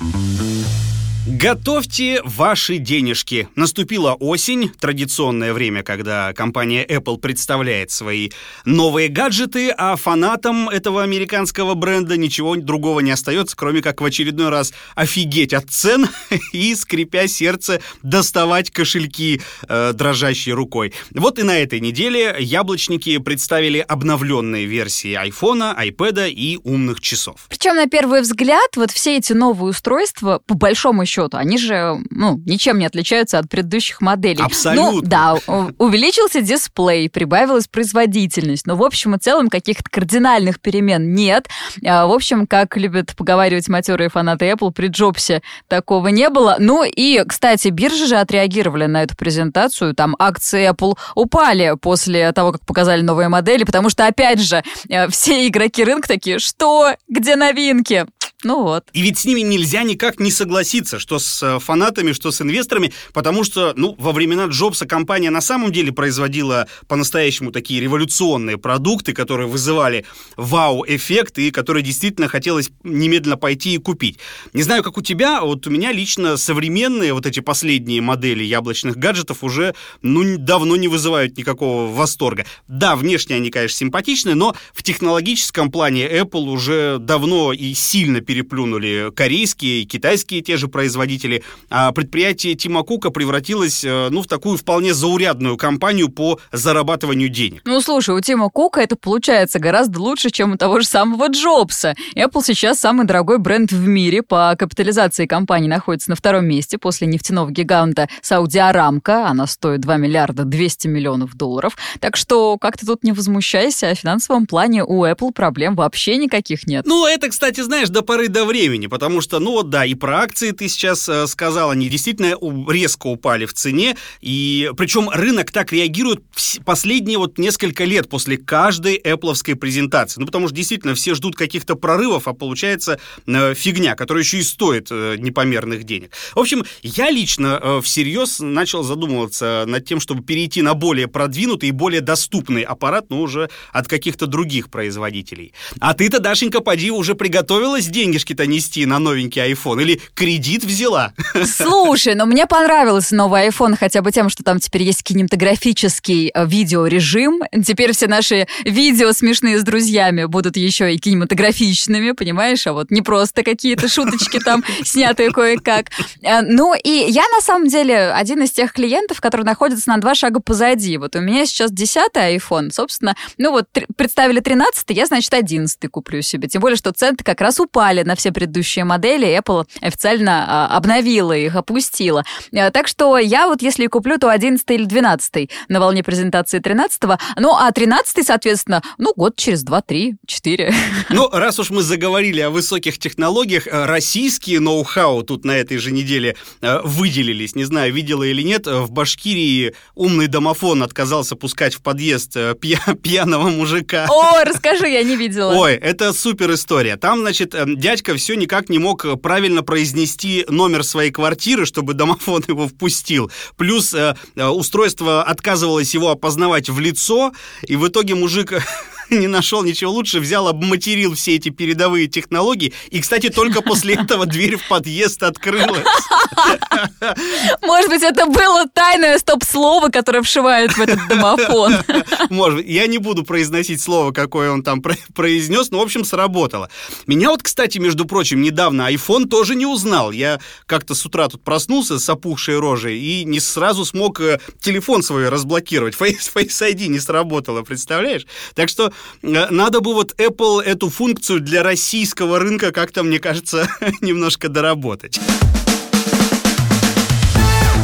Готовьте 1.25 2.21
ваши 2.25 2.79
денежки. 2.79 3.47
Наступила 3.55 4.11
осень, 4.13 4.69
традиционное 4.77 5.53
время, 5.53 5.81
когда 5.81 6.33
компания 6.33 6.85
Apple 6.85 7.17
представляет 7.17 7.91
свои 7.91 8.31
новые 8.65 9.07
гаджеты, 9.07 9.69
а 9.69 9.95
фанатам 9.95 10.67
этого 10.67 11.01
американского 11.01 11.75
бренда 11.75 12.17
ничего 12.17 12.57
другого 12.57 12.99
не 12.99 13.11
остается, 13.11 13.55
кроме 13.55 13.81
как 13.81 14.01
в 14.01 14.05
очередной 14.05 14.49
раз 14.49 14.73
офигеть 14.95 15.53
от 15.53 15.69
цен 15.69 16.09
и, 16.51 16.75
скрипя 16.75 17.27
сердце, 17.27 17.79
доставать 18.01 18.69
кошельки 18.69 19.41
э, 19.69 19.93
дрожащей 19.93 20.51
рукой. 20.51 20.93
Вот 21.11 21.39
и 21.39 21.43
на 21.43 21.57
этой 21.57 21.79
неделе 21.79 22.35
яблочники 22.37 23.17
представили 23.19 23.79
обновленные 23.79 24.65
версии 24.65 25.17
iPhone, 25.17 25.73
iPad 25.87 26.29
и 26.29 26.59
умных 26.65 26.99
часов. 26.99 27.45
Причем, 27.47 27.77
на 27.77 27.87
первый 27.87 28.19
взгляд, 28.19 28.75
вот 28.75 28.91
все 28.91 29.15
эти 29.15 29.31
новые 29.31 29.69
устройства, 29.69 30.41
по 30.45 30.55
большому 30.55 31.05
счету, 31.05 31.12
счету, 31.13 31.37
они 31.37 31.57
же, 31.57 31.97
ну, 32.09 32.41
ничем 32.45 32.79
не 32.79 32.85
отличаются 32.85 33.39
от 33.39 33.49
предыдущих 33.49 34.01
моделей. 34.01 34.43
Абсолютно. 34.43 34.91
Ну, 34.91 35.01
да, 35.01 35.35
увеличился 35.77 36.41
дисплей, 36.41 37.09
прибавилась 37.09 37.67
производительность, 37.67 38.65
но 38.65 38.75
в 38.75 38.83
общем 38.83 39.15
и 39.15 39.19
целом 39.19 39.49
каких-то 39.49 39.83
кардинальных 39.89 40.59
перемен 40.59 41.13
нет. 41.13 41.47
А, 41.85 42.07
в 42.07 42.11
общем, 42.11 42.47
как 42.47 42.77
любят 42.77 43.15
поговаривать 43.15 43.69
матерые 43.69 44.09
фанаты 44.09 44.49
Apple, 44.49 44.71
при 44.71 44.87
Джобсе 44.87 45.41
такого 45.67 46.07
не 46.07 46.29
было. 46.29 46.55
Ну 46.59 46.83
и, 46.83 47.23
кстати, 47.25 47.67
биржи 47.67 48.07
же 48.07 48.15
отреагировали 48.15 48.85
на 48.85 49.03
эту 49.03 49.15
презентацию. 49.15 49.93
Там 49.93 50.15
акции 50.17 50.71
Apple 50.71 50.97
упали 51.15 51.75
после 51.79 52.31
того, 52.31 52.53
как 52.53 52.65
показали 52.65 53.01
новые 53.01 53.29
модели, 53.29 53.63
потому 53.63 53.89
что, 53.89 54.07
опять 54.07 54.39
же, 54.39 54.63
э, 54.89 55.07
все 55.09 55.47
игроки 55.47 55.83
рынка 55.83 56.07
такие, 56.07 56.39
что? 56.39 56.95
Где 57.07 57.35
новинки? 57.35 58.05
Ну 58.43 58.63
вот. 58.63 58.85
И 58.93 59.01
ведь 59.01 59.17
с 59.17 59.25
ними 59.25 59.41
нельзя 59.41 59.83
никак 59.83 60.19
не 60.19 60.31
согласиться, 60.31 60.99
что 60.99 61.19
с 61.19 61.41
э, 61.41 61.59
фанатами, 61.59 62.11
что 62.11 62.31
с 62.31 62.41
инвесторами, 62.41 62.93
потому 63.13 63.43
что, 63.43 63.73
ну, 63.75 63.95
во 63.97 64.11
времена 64.11 64.45
Джобса 64.45 64.85
компания 64.85 65.29
на 65.29 65.41
самом 65.41 65.71
деле 65.71 65.91
производила 65.91 66.67
по-настоящему 66.87 67.51
такие 67.51 67.79
революционные 67.81 68.57
продукты, 68.57 69.13
которые 69.13 69.47
вызывали 69.47 70.05
вау-эффект 70.35 71.39
и 71.39 71.51
которые 71.51 71.83
действительно 71.83 72.27
хотелось 72.27 72.71
немедленно 72.83 73.37
пойти 73.37 73.75
и 73.75 73.77
купить. 73.77 74.19
Не 74.53 74.63
знаю, 74.63 74.83
как 74.83 74.97
у 74.97 75.01
тебя, 75.01 75.41
вот 75.41 75.65
у 75.67 75.69
меня 75.69 75.91
лично 75.91 76.37
современные 76.37 77.13
вот 77.13 77.25
эти 77.25 77.39
последние 77.39 78.01
модели 78.01 78.43
яблочных 78.43 78.97
гаджетов 78.97 79.43
уже, 79.43 79.73
ну, 80.01 80.37
давно 80.37 80.75
не 80.75 80.87
вызывают 80.87 81.37
никакого 81.37 81.91
восторга. 81.91 82.45
Да, 82.67 82.95
внешне 82.95 83.37
они, 83.37 83.49
конечно, 83.49 83.77
симпатичные, 83.77 84.35
но 84.35 84.55
в 84.73 84.83
технологическом 84.83 85.71
плане 85.71 86.07
Apple 86.07 86.49
уже 86.49 86.97
давно 86.99 87.53
и 87.53 87.73
сильно 87.73 88.21
переплюнули 88.33 89.11
корейские 89.15 89.83
и 89.83 89.85
китайские 89.85 90.41
те 90.41 90.57
же 90.57 90.67
производители, 90.67 91.43
а 91.69 91.91
предприятие 91.91 92.55
Тима 92.55 92.81
Кука 92.81 93.11
превратилось 93.11 93.83
э, 93.83 94.09
ну, 94.09 94.23
в 94.23 94.27
такую 94.27 94.57
вполне 94.57 94.95
заурядную 94.95 95.55
компанию 95.55 96.09
по 96.09 96.39
зарабатыванию 96.51 97.29
денег. 97.29 97.61
Ну, 97.65 97.79
слушай, 97.79 98.15
у 98.15 98.19
Тима 98.21 98.49
Кука 98.49 98.81
это 98.81 98.95
получается 98.95 99.59
гораздо 99.59 100.01
лучше, 100.01 100.31
чем 100.31 100.53
у 100.53 100.57
того 100.57 100.79
же 100.79 100.87
самого 100.87 101.27
Джобса. 101.27 101.95
Apple 102.15 102.41
сейчас 102.43 102.79
самый 102.79 103.05
дорогой 103.05 103.37
бренд 103.37 103.71
в 103.71 103.87
мире. 103.87 104.23
По 104.23 104.55
капитализации 104.57 105.27
компании 105.27 105.67
находится 105.67 106.09
на 106.09 106.15
втором 106.15 106.47
месте 106.47 106.79
после 106.79 107.05
нефтяного 107.05 107.51
гиганта 107.51 108.09
Сауди 108.23 108.57
Арамка. 108.57 109.27
Она 109.27 109.45
стоит 109.45 109.81
2 109.81 109.97
миллиарда 109.97 110.43
200 110.43 110.87
миллионов 110.87 111.35
долларов. 111.35 111.77
Так 111.99 112.15
что 112.15 112.57
как 112.57 112.77
ты 112.79 112.87
тут 112.87 113.03
не 113.03 113.11
возмущайся, 113.11 113.89
о 113.89 113.95
финансовом 113.95 114.47
плане 114.47 114.83
у 114.83 115.05
Apple 115.05 115.31
проблем 115.33 115.75
вообще 115.75 116.17
никаких 116.17 116.65
нет. 116.65 116.87
Ну, 116.87 117.05
это, 117.05 117.29
кстати, 117.29 117.61
знаешь, 117.61 117.89
до 117.89 118.01
поры 118.01 118.22
до 118.27 118.45
времени, 118.45 118.87
потому 118.87 119.21
что, 119.21 119.39
ну 119.39 119.51
вот 119.51 119.69
да, 119.69 119.85
и 119.85 119.93
про 119.95 120.21
акции 120.21 120.51
ты 120.51 120.67
сейчас 120.67 121.07
э, 121.09 121.27
сказал, 121.27 121.69
они 121.71 121.89
действительно 121.89 122.35
резко 122.71 123.07
упали 123.07 123.45
в 123.45 123.53
цене, 123.53 123.95
и 124.21 124.71
причем 124.77 125.09
рынок 125.09 125.51
так 125.51 125.71
реагирует 125.71 126.23
последние 126.65 127.17
вот 127.17 127.37
несколько 127.37 127.85
лет 127.85 128.09
после 128.09 128.37
каждой 128.37 128.97
Apple 128.97 129.55
презентации, 129.55 130.19
ну 130.19 130.25
потому 130.25 130.47
что 130.47 130.55
действительно 130.55 130.95
все 130.95 131.15
ждут 131.15 131.35
каких-то 131.35 131.75
прорывов, 131.75 132.27
а 132.27 132.33
получается 132.33 132.99
э, 133.25 133.53
фигня, 133.53 133.95
которая 133.95 134.23
еще 134.23 134.39
и 134.39 134.43
стоит 134.43 134.87
э, 134.91 135.15
непомерных 135.17 135.83
денег. 135.83 136.11
В 136.33 136.39
общем, 136.39 136.63
я 136.81 137.09
лично 137.09 137.59
э, 137.61 137.81
всерьез 137.83 138.39
начал 138.39 138.83
задумываться 138.83 139.65
над 139.67 139.85
тем, 139.85 139.99
чтобы 139.99 140.23
перейти 140.23 140.61
на 140.61 140.73
более 140.73 141.07
продвинутый 141.07 141.69
и 141.69 141.71
более 141.71 142.01
доступный 142.01 142.61
аппарат, 142.61 143.09
но 143.09 143.21
уже 143.21 143.49
от 143.71 143.87
каких-то 143.87 144.27
других 144.27 144.69
производителей. 144.69 145.53
А 145.79 145.93
ты-то, 145.93 146.19
Дашенька, 146.19 146.59
поди 146.61 146.91
уже 146.91 147.15
приготовилась 147.15 147.87
деньги 147.87 148.12
денежки-то 148.13 148.45
нести 148.45 148.85
на 148.85 148.99
новенький 148.99 149.41
iPhone? 149.41 149.81
Или 149.81 149.99
кредит 150.13 150.63
взяла? 150.63 151.13
Слушай, 151.45 152.15
но 152.15 152.25
мне 152.25 152.45
понравился 152.45 153.15
новый 153.15 153.47
iPhone 153.47 153.75
хотя 153.77 154.01
бы 154.01 154.11
тем, 154.11 154.29
что 154.29 154.43
там 154.43 154.59
теперь 154.59 154.83
есть 154.83 155.03
кинематографический 155.03 156.31
э, 156.33 156.45
видеорежим. 156.45 157.41
Теперь 157.65 157.93
все 157.93 158.07
наши 158.07 158.47
видео 158.65 159.11
смешные 159.13 159.57
с 159.59 159.63
друзьями 159.63 160.25
будут 160.25 160.57
еще 160.57 160.93
и 160.93 160.97
кинематографичными, 160.97 162.11
понимаешь? 162.11 162.67
А 162.67 162.73
вот 162.73 162.91
не 162.91 163.01
просто 163.01 163.43
какие-то 163.43 163.87
шуточки 163.87 164.39
там 164.39 164.63
снятые 164.83 165.31
кое-как. 165.31 165.87
Э, 166.21 166.41
ну 166.41 166.75
и 166.75 167.05
я 167.09 167.23
на 167.35 167.41
самом 167.41 167.67
деле 167.67 168.11
один 168.11 168.43
из 168.43 168.51
тех 168.51 168.73
клиентов, 168.73 169.21
которые 169.21 169.45
находятся 169.45 169.89
на 169.89 169.97
два 169.97 170.13
шага 170.13 170.39
позади. 170.39 170.97
Вот 170.97 171.15
у 171.15 171.19
меня 171.19 171.45
сейчас 171.45 171.71
10 171.71 172.11
iPhone, 172.13 172.71
собственно, 172.71 173.15
ну 173.37 173.51
вот 173.51 173.67
представили 173.97 174.39
13 174.39 174.85
я, 174.89 175.05
значит, 175.05 175.33
11 175.33 175.89
куплю 175.89 176.21
себе. 176.21 176.47
Тем 176.47 176.61
более, 176.61 176.77
что 176.77 176.91
цены 176.91 177.17
как 177.23 177.41
раз 177.41 177.59
упали 177.59 177.92
на 178.01 178.15
все 178.15 178.31
предыдущие 178.31 178.85
модели, 178.85 179.27
Apple 179.39 179.65
официально 179.81 180.45
а, 180.47 180.77
обновила 180.77 181.33
их, 181.33 181.55
опустила. 181.55 182.23
А, 182.55 182.71
так 182.71 182.87
что 182.87 183.17
я 183.17 183.47
вот 183.47 183.61
если 183.61 183.87
куплю, 183.87 184.17
то 184.17 184.29
11 184.29 184.69
или 184.71 184.85
12 184.85 185.49
на 185.69 185.79
волне 185.79 186.03
презентации 186.03 186.59
13 186.59 187.03
ну 187.37 187.55
а 187.55 187.71
13 187.71 188.25
соответственно, 188.25 188.81
ну 188.97 189.13
год 189.15 189.35
через 189.35 189.63
2, 189.63 189.81
3, 189.81 190.15
4. 190.25 190.73
Ну, 191.09 191.29
раз 191.29 191.59
уж 191.59 191.69
мы 191.69 191.83
заговорили 191.83 192.41
о 192.41 192.49
высоких 192.49 192.97
технологиях, 192.97 193.67
э, 193.67 193.85
российские 193.85 194.59
ноу-хау 194.59 195.23
тут 195.23 195.45
на 195.45 195.51
этой 195.51 195.77
же 195.77 195.91
неделе 195.91 196.35
э, 196.61 196.79
выделились. 196.83 197.55
Не 197.55 197.65
знаю, 197.65 197.93
видела 197.93 198.23
или 198.23 198.41
нет, 198.41 198.67
в 198.67 198.91
Башкирии 198.91 199.75
умный 199.95 200.27
домофон 200.27 200.83
отказался 200.83 201.35
пускать 201.35 201.75
в 201.75 201.81
подъезд 201.81 202.35
э, 202.35 202.55
пья- 202.55 202.95
пьяного 203.01 203.49
мужика. 203.49 204.07
О, 204.09 204.43
расскажи, 204.43 204.87
я 204.87 205.03
не 205.03 205.15
видела. 205.15 205.53
Ой, 205.53 205.73
это 205.73 206.13
супер 206.13 206.53
история. 206.53 206.97
Там, 206.97 207.19
значит, 207.19 207.53
дядька 207.83 208.15
все 208.15 208.35
никак 208.35 208.69
не 208.69 208.79
мог 208.79 209.05
правильно 209.21 209.61
произнести 209.61 210.45
номер 210.47 210.85
своей 210.85 211.11
квартиры, 211.11 211.65
чтобы 211.65 211.93
домофон 211.93 212.41
его 212.47 212.69
впустил. 212.69 213.29
Плюс 213.57 213.93
э, 213.93 214.15
устройство 214.37 215.21
отказывалось 215.21 215.93
его 215.93 216.09
опознавать 216.09 216.69
в 216.69 216.79
лицо, 216.79 217.33
и 217.63 217.75
в 217.75 217.85
итоге 217.85 218.15
мужик 218.15 218.53
не 219.19 219.27
нашел 219.27 219.63
ничего 219.63 219.91
лучше, 219.91 220.19
взял, 220.19 220.47
обматерил 220.47 221.15
все 221.15 221.35
эти 221.35 221.49
передовые 221.49 222.07
технологии, 222.07 222.73
и, 222.89 223.01
кстати, 223.01 223.29
только 223.29 223.61
после 223.61 223.95
этого 223.95 224.25
дверь 224.25 224.57
в 224.57 224.67
подъезд 224.67 225.23
открылась. 225.23 225.85
Может 227.61 227.89
быть, 227.89 228.03
это 228.03 228.25
было 228.25 228.65
тайное 228.67 229.17
стоп-слово, 229.17 229.89
которое 229.89 230.21
вшивают 230.21 230.73
в 230.73 230.81
этот 230.81 231.07
домофон. 231.07 231.75
Может 232.29 232.59
быть. 232.59 232.67
Я 232.67 232.87
не 232.87 232.97
буду 232.97 233.23
произносить 233.23 233.81
слово, 233.81 234.11
какое 234.11 234.51
он 234.51 234.63
там 234.63 234.81
произнес, 234.81 235.71
но, 235.71 235.79
в 235.79 235.81
общем, 235.81 236.05
сработало. 236.05 236.69
Меня 237.07 237.29
вот, 237.29 237.43
кстати, 237.43 237.77
между 237.77 238.05
прочим, 238.05 238.41
недавно 238.41 238.91
iPhone 238.91 239.27
тоже 239.27 239.55
не 239.55 239.65
узнал. 239.65 240.11
Я 240.11 240.39
как-то 240.65 240.95
с 240.95 241.05
утра 241.05 241.27
тут 241.27 241.43
проснулся 241.43 241.99
с 241.99 242.09
опухшей 242.09 242.57
рожей 242.59 242.99
и 242.99 243.23
не 243.25 243.39
сразу 243.39 243.85
смог 243.85 244.19
э, 244.21 244.39
телефон 244.61 245.03
свой 245.03 245.29
разблокировать. 245.29 245.95
Face, 245.95 246.31
Face 246.33 246.73
ID 246.73 246.87
не 246.87 246.99
сработало, 246.99 247.63
представляешь? 247.63 248.25
Так 248.55 248.69
что 248.69 248.93
надо 249.21 249.81
бы 249.81 249.93
вот 249.93 250.13
Apple 250.17 250.61
эту 250.61 250.89
функцию 250.89 251.41
для 251.41 251.63
российского 251.63 252.39
рынка 252.39 252.71
как-то, 252.71 253.03
мне 253.03 253.19
кажется, 253.19 253.67
немножко 254.01 254.49
доработать. 254.49 255.19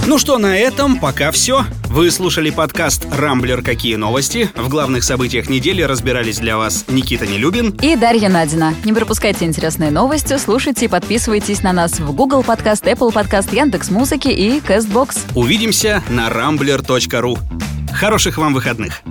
Ну 0.10 0.18
что, 0.18 0.40
на 0.40 0.58
этом 0.58 1.00
пока 1.00 1.30
все. 1.30 1.66
Вы 1.86 2.10
слушали 2.10 2.50
подкаст 2.50 3.06
«Рамблер. 3.12 3.62
Какие 3.62 3.94
новости?». 3.94 4.50
В 4.56 4.68
главных 4.68 5.04
событиях 5.04 5.50
недели 5.50 5.84
разбирались 5.84 6.40
для 6.40 6.58
вас 6.58 6.86
Никита 6.88 7.28
Нелюбин 7.28 7.78
и 7.80 7.96
Дарья 7.96 8.28
Надина. 8.28 8.74
Не 8.84 8.92
пропускайте 8.92 9.46
интересные 9.46 9.92
новости, 9.92 10.38
слушайте 10.38 10.86
и 10.86 10.88
подписывайтесь 10.88 11.62
на 11.62 11.74
нас 11.74 12.00
в 12.00 12.12
Google 12.16 12.42
Подкаст, 12.42 12.86
Apple 12.86 13.14
Подкаст, 13.14 13.54
Яндекс 13.54 13.92
Музыки 13.92 14.30
и 14.30 14.60
Castbox. 14.60 15.16
Увидимся 15.36 16.04
на 16.10 16.30
rambler.ru. 16.30 17.38
Хороших 17.94 18.40
вам 18.40 18.56
выходных! 18.56 19.04